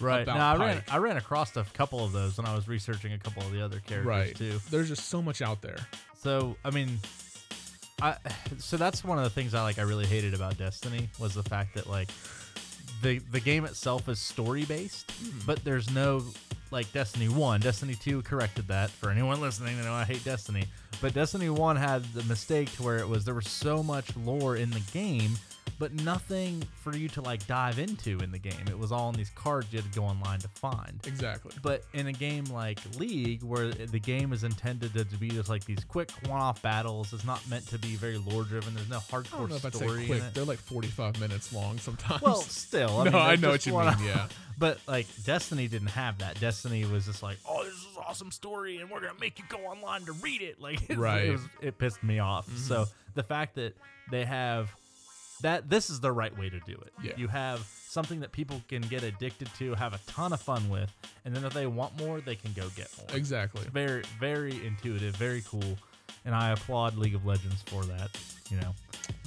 Right. 0.00 0.22
about 0.22 0.36
Now 0.38 0.52
I 0.54 0.56
ran 0.56 0.76
Pyke. 0.78 0.92
I 0.94 0.96
ran 0.96 1.16
across 1.18 1.56
a 1.56 1.62
couple 1.72 2.04
of 2.04 2.10
those 2.10 2.36
when 2.36 2.46
I 2.46 2.54
was 2.56 2.66
researching 2.66 3.12
a 3.12 3.18
couple 3.18 3.42
of 3.44 3.52
the 3.52 3.64
other 3.64 3.78
characters 3.78 4.06
right 4.06 4.34
too. 4.34 4.58
there's 4.68 4.88
just 4.88 5.08
so 5.08 5.22
much 5.22 5.40
out 5.40 5.62
there 5.62 5.76
So 6.20 6.56
I 6.64 6.70
mean, 6.70 6.98
I 8.02 8.16
so 8.58 8.76
that's 8.76 9.04
one 9.04 9.18
of 9.18 9.24
the 9.24 9.30
things 9.30 9.54
I 9.54 9.62
like. 9.62 9.78
I 9.78 9.82
really 9.82 10.06
hated 10.06 10.34
about 10.34 10.58
Destiny 10.58 11.08
was 11.20 11.32
the 11.34 11.44
fact 11.44 11.74
that 11.76 11.88
like 11.88 12.08
the 13.04 13.18
the 13.30 13.40
game 13.40 13.64
itself 13.66 14.08
is 14.08 14.18
story 14.18 14.64
based, 14.64 15.10
hmm. 15.10 15.38
but 15.46 15.62
there's 15.62 15.94
no 15.94 16.24
like 16.70 16.90
Destiny 16.92 17.28
One. 17.28 17.60
Destiny 17.60 17.94
Two 17.94 18.22
corrected 18.22 18.66
that 18.68 18.90
for 18.90 19.10
anyone 19.10 19.40
listening. 19.40 19.76
They 19.76 19.84
know 19.84 19.92
I 19.92 20.04
hate 20.04 20.24
Destiny, 20.24 20.64
but 21.00 21.12
Destiny 21.12 21.50
One 21.50 21.76
had 21.76 22.02
the 22.14 22.24
mistake 22.24 22.74
to 22.76 22.82
where 22.82 22.98
it 22.98 23.08
was 23.08 23.24
there 23.24 23.34
was 23.34 23.48
so 23.48 23.82
much 23.82 24.16
lore 24.16 24.56
in 24.56 24.70
the 24.70 24.80
game. 24.92 25.36
But 25.84 25.92
nothing 26.02 26.62
for 26.76 26.96
you 26.96 27.10
to 27.10 27.20
like 27.20 27.46
dive 27.46 27.78
into 27.78 28.18
in 28.20 28.32
the 28.32 28.38
game. 28.38 28.64
It 28.70 28.78
was 28.78 28.90
all 28.90 29.10
in 29.10 29.14
these 29.16 29.28
cards 29.34 29.66
you 29.70 29.82
had 29.82 29.92
to 29.92 30.00
go 30.00 30.06
online 30.06 30.38
to 30.38 30.48
find. 30.48 30.98
exactly 31.06 31.52
But 31.62 31.84
in 31.92 32.06
a 32.06 32.12
game 32.12 32.44
like 32.46 32.78
League, 32.98 33.42
where 33.42 33.68
the 33.70 33.98
game 33.98 34.32
is 34.32 34.44
intended 34.44 34.94
to, 34.94 35.04
to 35.04 35.16
be 35.18 35.28
just 35.28 35.50
like 35.50 35.62
these 35.66 35.84
quick 35.84 36.10
one-off 36.26 36.62
battles, 36.62 37.12
it's 37.12 37.26
not 37.26 37.46
meant 37.50 37.66
to 37.68 37.78
be 37.78 37.96
very 37.96 38.16
lore-driven. 38.16 38.74
There's 38.74 38.88
no 38.88 38.96
hardcore 38.96 39.34
i 39.34 39.38
don't 39.40 39.50
know 39.50 39.56
if 39.56 39.66
i'd 39.66 39.74
say 39.74 40.06
quick 40.06 40.22
they're 40.32 40.44
like 40.44 40.58
45 40.58 41.20
minutes 41.20 41.52
long 41.52 41.76
sometimes 41.78 42.22
Well, 42.22 42.36
still, 42.36 43.00
I 43.00 43.04
no 43.10 43.10
mean, 43.10 43.20
i 43.20 43.36
know 43.36 43.50
what 43.50 43.66
you 43.66 43.76
mean 43.78 43.92
yeah 44.06 44.26
But 44.56 44.78
like 44.86 45.06
Destiny 45.24 45.66
didn't 45.68 45.88
have 45.88 46.18
that. 46.18 46.38
Destiny 46.40 46.84
was 46.84 47.06
just 47.06 47.24
like, 47.24 47.38
oh, 47.48 47.64
this 47.64 47.74
is 47.74 47.84
an 47.96 48.04
awesome 48.06 48.30
story, 48.30 48.76
and 48.78 48.88
we're 48.88 49.00
gonna 49.00 49.12
make 49.20 49.36
you 49.40 49.44
go 49.48 49.58
online 49.58 50.02
to 50.06 50.12
read 50.12 50.42
it. 50.42 50.60
Like, 50.62 50.80
Right. 50.96 51.24
it, 51.26 51.32
was, 51.32 51.40
it 51.60 51.76
pissed 51.76 52.02
me 52.04 52.20
off. 52.20 52.48
Mhm. 52.48 52.58
So 52.58 52.84
the 53.16 53.24
fact 53.24 53.56
that 53.56 53.76
they 54.12 54.24
have 54.24 54.70
that, 55.44 55.68
this 55.68 55.90
is 55.90 56.00
the 56.00 56.10
right 56.10 56.36
way 56.38 56.48
to 56.48 56.58
do 56.60 56.72
it. 56.72 56.92
Yeah. 57.02 57.12
You 57.18 57.28
have 57.28 57.60
something 57.86 58.20
that 58.20 58.32
people 58.32 58.62
can 58.66 58.80
get 58.82 59.02
addicted 59.02 59.48
to, 59.58 59.74
have 59.74 59.92
a 59.92 60.00
ton 60.06 60.32
of 60.32 60.40
fun 60.40 60.68
with, 60.70 60.90
and 61.26 61.36
then 61.36 61.44
if 61.44 61.52
they 61.52 61.66
want 61.66 61.98
more, 61.98 62.20
they 62.22 62.34
can 62.34 62.52
go 62.54 62.66
get 62.74 62.88
more. 62.98 63.14
exactly 63.16 63.60
It's 63.62 63.70
very, 63.70 64.02
very 64.18 64.66
intuitive, 64.66 65.14
very 65.16 65.42
cool, 65.46 65.78
and 66.24 66.34
I 66.34 66.50
applaud 66.52 66.96
League 66.96 67.14
of 67.14 67.26
Legends 67.26 67.62
for 67.66 67.84
that. 67.84 68.08
You 68.50 68.56
know, 68.60 68.74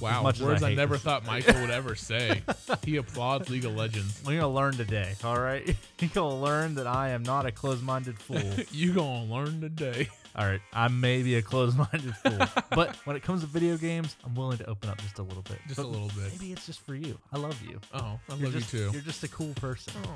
Wow, 0.00 0.24
words 0.24 0.62
I 0.62 0.70
I, 0.70 0.74
never 0.74 0.96
thought 0.96 1.24
Michael 1.26 1.60
would 1.60 1.70
ever 1.70 1.94
say. 1.94 2.42
he 2.84 2.96
applauds 2.96 3.48
League 3.48 3.64
of 3.64 3.74
Legends. 3.76 4.20
we're 4.26 4.40
gonna 4.40 4.52
learn 4.52 4.74
today. 4.74 5.14
All 5.22 5.38
right, 5.38 5.66
you're 6.00 6.10
gonna 6.12 6.40
learn 6.40 6.74
that 6.76 6.86
I 6.88 7.10
am 7.10 7.22
not 7.22 7.46
a 7.46 7.52
closed-minded 7.52 8.18
fool. 8.18 8.42
you 8.72 8.92
gonna 8.92 9.24
learn 9.24 9.60
today. 9.60 10.08
All 10.36 10.46
right, 10.46 10.60
I 10.72 10.86
may 10.88 11.22
be 11.22 11.34
a 11.36 11.42
closed-minded 11.42 12.14
fool, 12.22 12.38
but 12.70 12.94
when 13.06 13.16
it 13.16 13.22
comes 13.24 13.40
to 13.40 13.46
video 13.48 13.76
games, 13.76 14.14
I'm 14.24 14.34
willing 14.36 14.58
to 14.58 14.66
open 14.70 14.88
up 14.88 14.98
just 14.98 15.18
a 15.18 15.22
little 15.22 15.42
bit. 15.42 15.58
Just 15.66 15.80
a 15.80 15.86
little 15.86 16.08
bit. 16.08 16.30
Maybe 16.32 16.52
it's 16.52 16.64
just 16.66 16.80
for 16.86 16.94
you. 16.94 17.18
I 17.32 17.38
love 17.38 17.60
you. 17.62 17.80
Oh, 17.92 18.20
I 18.30 18.34
You're 18.36 18.44
love 18.44 18.52
just, 18.52 18.72
you 18.72 18.78
too. 18.86 18.90
You're 18.92 19.02
just 19.02 19.24
a 19.24 19.28
cool 19.28 19.52
person. 19.54 19.92
Oh. 20.04 20.10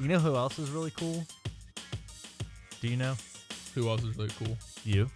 You 0.00 0.06
know 0.08 0.20
who 0.20 0.36
else 0.36 0.58
is 0.60 0.70
really 0.70 0.92
cool? 0.92 1.24
Do 2.80 2.88
you 2.88 2.96
know? 2.96 3.14
Who 3.74 3.88
else 3.88 4.02
is 4.04 4.16
really 4.16 4.30
cool? 4.38 4.56
You. 4.84 5.10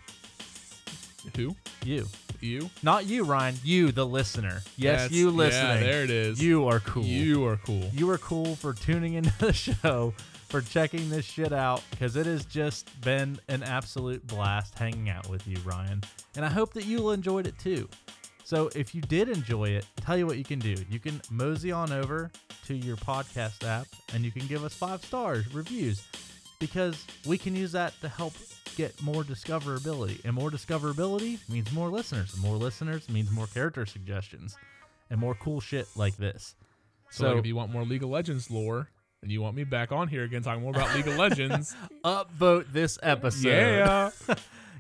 Who? 1.37 1.55
You. 1.85 2.07
You? 2.41 2.71
Not 2.83 3.07
you, 3.07 3.25
Ryan. 3.25 3.55
You, 3.63 3.93
the 3.93 4.07
listener. 4.07 4.63
Yes, 4.77 5.03
That's- 5.03 5.13
you 5.13 5.31
listening. 5.31 5.85
Yeah, 5.85 5.91
there 5.93 6.03
it 6.05 6.11
is. 6.11 6.43
You 6.43 6.67
are 6.67 6.81
cool. 6.81 7.05
You 7.05 7.45
are 7.47 7.59
cool. 7.59 7.91
You 7.93 8.11
are 8.11 8.19
cool 8.19 8.57
for 8.57 8.73
tuning 8.75 9.15
into 9.15 9.37
the 9.39 9.53
show, 9.53 10.15
for 10.49 10.61
checking 10.61 11.11
this 11.11 11.25
shit 11.25 11.53
out, 11.53 11.83
because 11.91 12.17
it 12.17 12.27
has 12.27 12.45
just 12.45 13.01
been 13.03 13.39
an 13.49 13.63
absolute 13.63 14.27
blast 14.27 14.79
hanging 14.79 15.11
out 15.11 15.29
with 15.29 15.47
you, 15.47 15.57
Ryan. 15.65 16.03
And 16.37 16.45
I 16.45 16.49
hope 16.49 16.73
that 16.75 16.85
you'll 16.85 17.13
enjoyed 17.13 17.47
it 17.47 17.59
too. 17.59 17.89
So 18.45 18.71
if 18.75 18.95
you 18.95 19.03
did 19.03 19.29
enjoy 19.29 19.69
it, 19.69 19.85
tell 20.01 20.17
you 20.17 20.27
what 20.27 20.39
you 20.39 20.45
can 20.45 20.59
do. 20.59 20.75
You 20.89 20.99
can 20.99 21.21
mosey 21.31 21.71
on 21.71 21.93
over 21.93 22.31
to 22.65 22.75
your 22.75 22.97
podcast 22.97 23.63
app 23.63 23.87
and 24.15 24.25
you 24.25 24.31
can 24.31 24.47
give 24.47 24.65
us 24.65 24.73
five 24.73 25.05
stars 25.05 25.53
reviews 25.53 26.03
because 26.59 27.07
we 27.27 27.37
can 27.37 27.55
use 27.55 27.73
that 27.73 27.93
to 28.01 28.09
help 28.09 28.33
get 28.75 29.03
more 29.03 29.23
discoverability. 29.23 30.25
And 30.25 30.33
more 30.33 30.51
discoverability 30.51 31.47
means 31.51 31.71
more 31.73 31.91
listeners. 31.91 32.33
And 32.33 32.43
more 32.43 32.57
listeners 32.57 33.11
means 33.11 33.31
more 33.31 33.49
character 33.49 33.85
suggestions 33.85 34.57
and 35.11 35.21
more 35.21 35.35
cool 35.35 35.61
shit 35.61 35.89
like 35.95 36.17
this. 36.17 36.55
So, 37.11 37.29
like, 37.29 37.39
if 37.39 37.47
you 37.47 37.55
want 37.55 37.71
more 37.71 37.85
League 37.85 38.03
of 38.03 38.09
Legends 38.09 38.51
lore 38.51 38.89
and 39.23 39.31
you 39.31 39.41
want 39.43 39.57
me 39.57 39.65
back 39.65 39.93
on 39.93 40.09
here 40.09 40.25
again 40.25 40.43
talking 40.43 40.63
more 40.63 40.73
about 40.73 40.95
League 40.95 41.07
of 41.09 41.17
Legends, 41.19 41.75
upvote 42.05 42.73
this 42.73 42.99
episode. 43.03 43.49
yeah. 43.49 44.11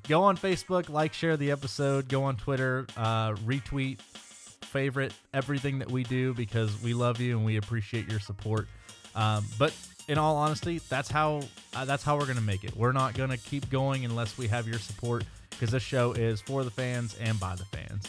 Go 0.09 0.22
on 0.22 0.37
Facebook, 0.38 0.88
like, 0.88 1.12
share 1.12 1.37
the 1.37 1.51
episode. 1.51 2.09
Go 2.09 2.22
on 2.24 2.37
Twitter, 2.37 2.87
uh, 2.96 3.33
retweet, 3.33 4.01
favorite 4.01 5.12
everything 5.35 5.81
that 5.81 5.90
we 5.90 6.03
do 6.05 6.33
because 6.35 6.81
we 6.83 6.94
love 6.94 7.20
you 7.20 7.37
and 7.37 7.44
we 7.44 7.57
appreciate 7.57 8.09
your 8.09 8.20
support. 8.20 8.68
Um, 9.14 9.44
but 9.59 9.74
in 10.07 10.16
all 10.16 10.37
honesty, 10.37 10.81
that's 10.88 11.11
how 11.11 11.42
uh, 11.74 11.85
that's 11.85 12.03
how 12.05 12.16
we're 12.16 12.27
gonna 12.27 12.40
make 12.40 12.64
it. 12.64 12.77
We're 12.77 12.92
not 12.92 13.14
gonna 13.14 13.37
keep 13.37 13.68
going 13.70 14.05
unless 14.05 14.38
we 14.38 14.46
have 14.48 14.66
your 14.68 14.79
support 14.79 15.24
because 15.51 15.70
this 15.72 15.83
show 15.83 16.12
is 16.12 16.40
for 16.40 16.64
the 16.64 16.70
fans 16.70 17.16
and 17.20 17.38
by 17.40 17.57
the 17.57 17.64
fans. 17.66 18.05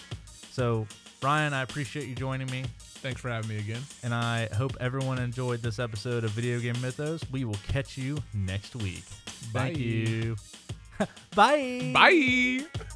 So, 0.59 0.85
Ryan, 1.23 1.53
I 1.53 1.61
appreciate 1.61 2.09
you 2.09 2.15
joining 2.15 2.51
me. 2.51 2.65
Thanks 2.79 3.21
for 3.21 3.29
having 3.29 3.49
me 3.49 3.59
again. 3.59 3.81
and 4.03 4.13
I 4.13 4.49
hope 4.53 4.75
everyone 4.81 5.17
enjoyed 5.17 5.61
this 5.61 5.79
episode 5.79 6.25
of 6.25 6.31
Video 6.31 6.59
Game 6.59 6.75
Mythos. 6.81 7.23
We 7.31 7.45
will 7.45 7.55
catch 7.69 7.97
you 7.97 8.17
next 8.33 8.75
week. 8.75 9.05
Bye. 9.53 9.59
Thank 9.67 9.77
you. 9.77 10.35
Bye. 11.33 11.91
Bye. 11.93 12.89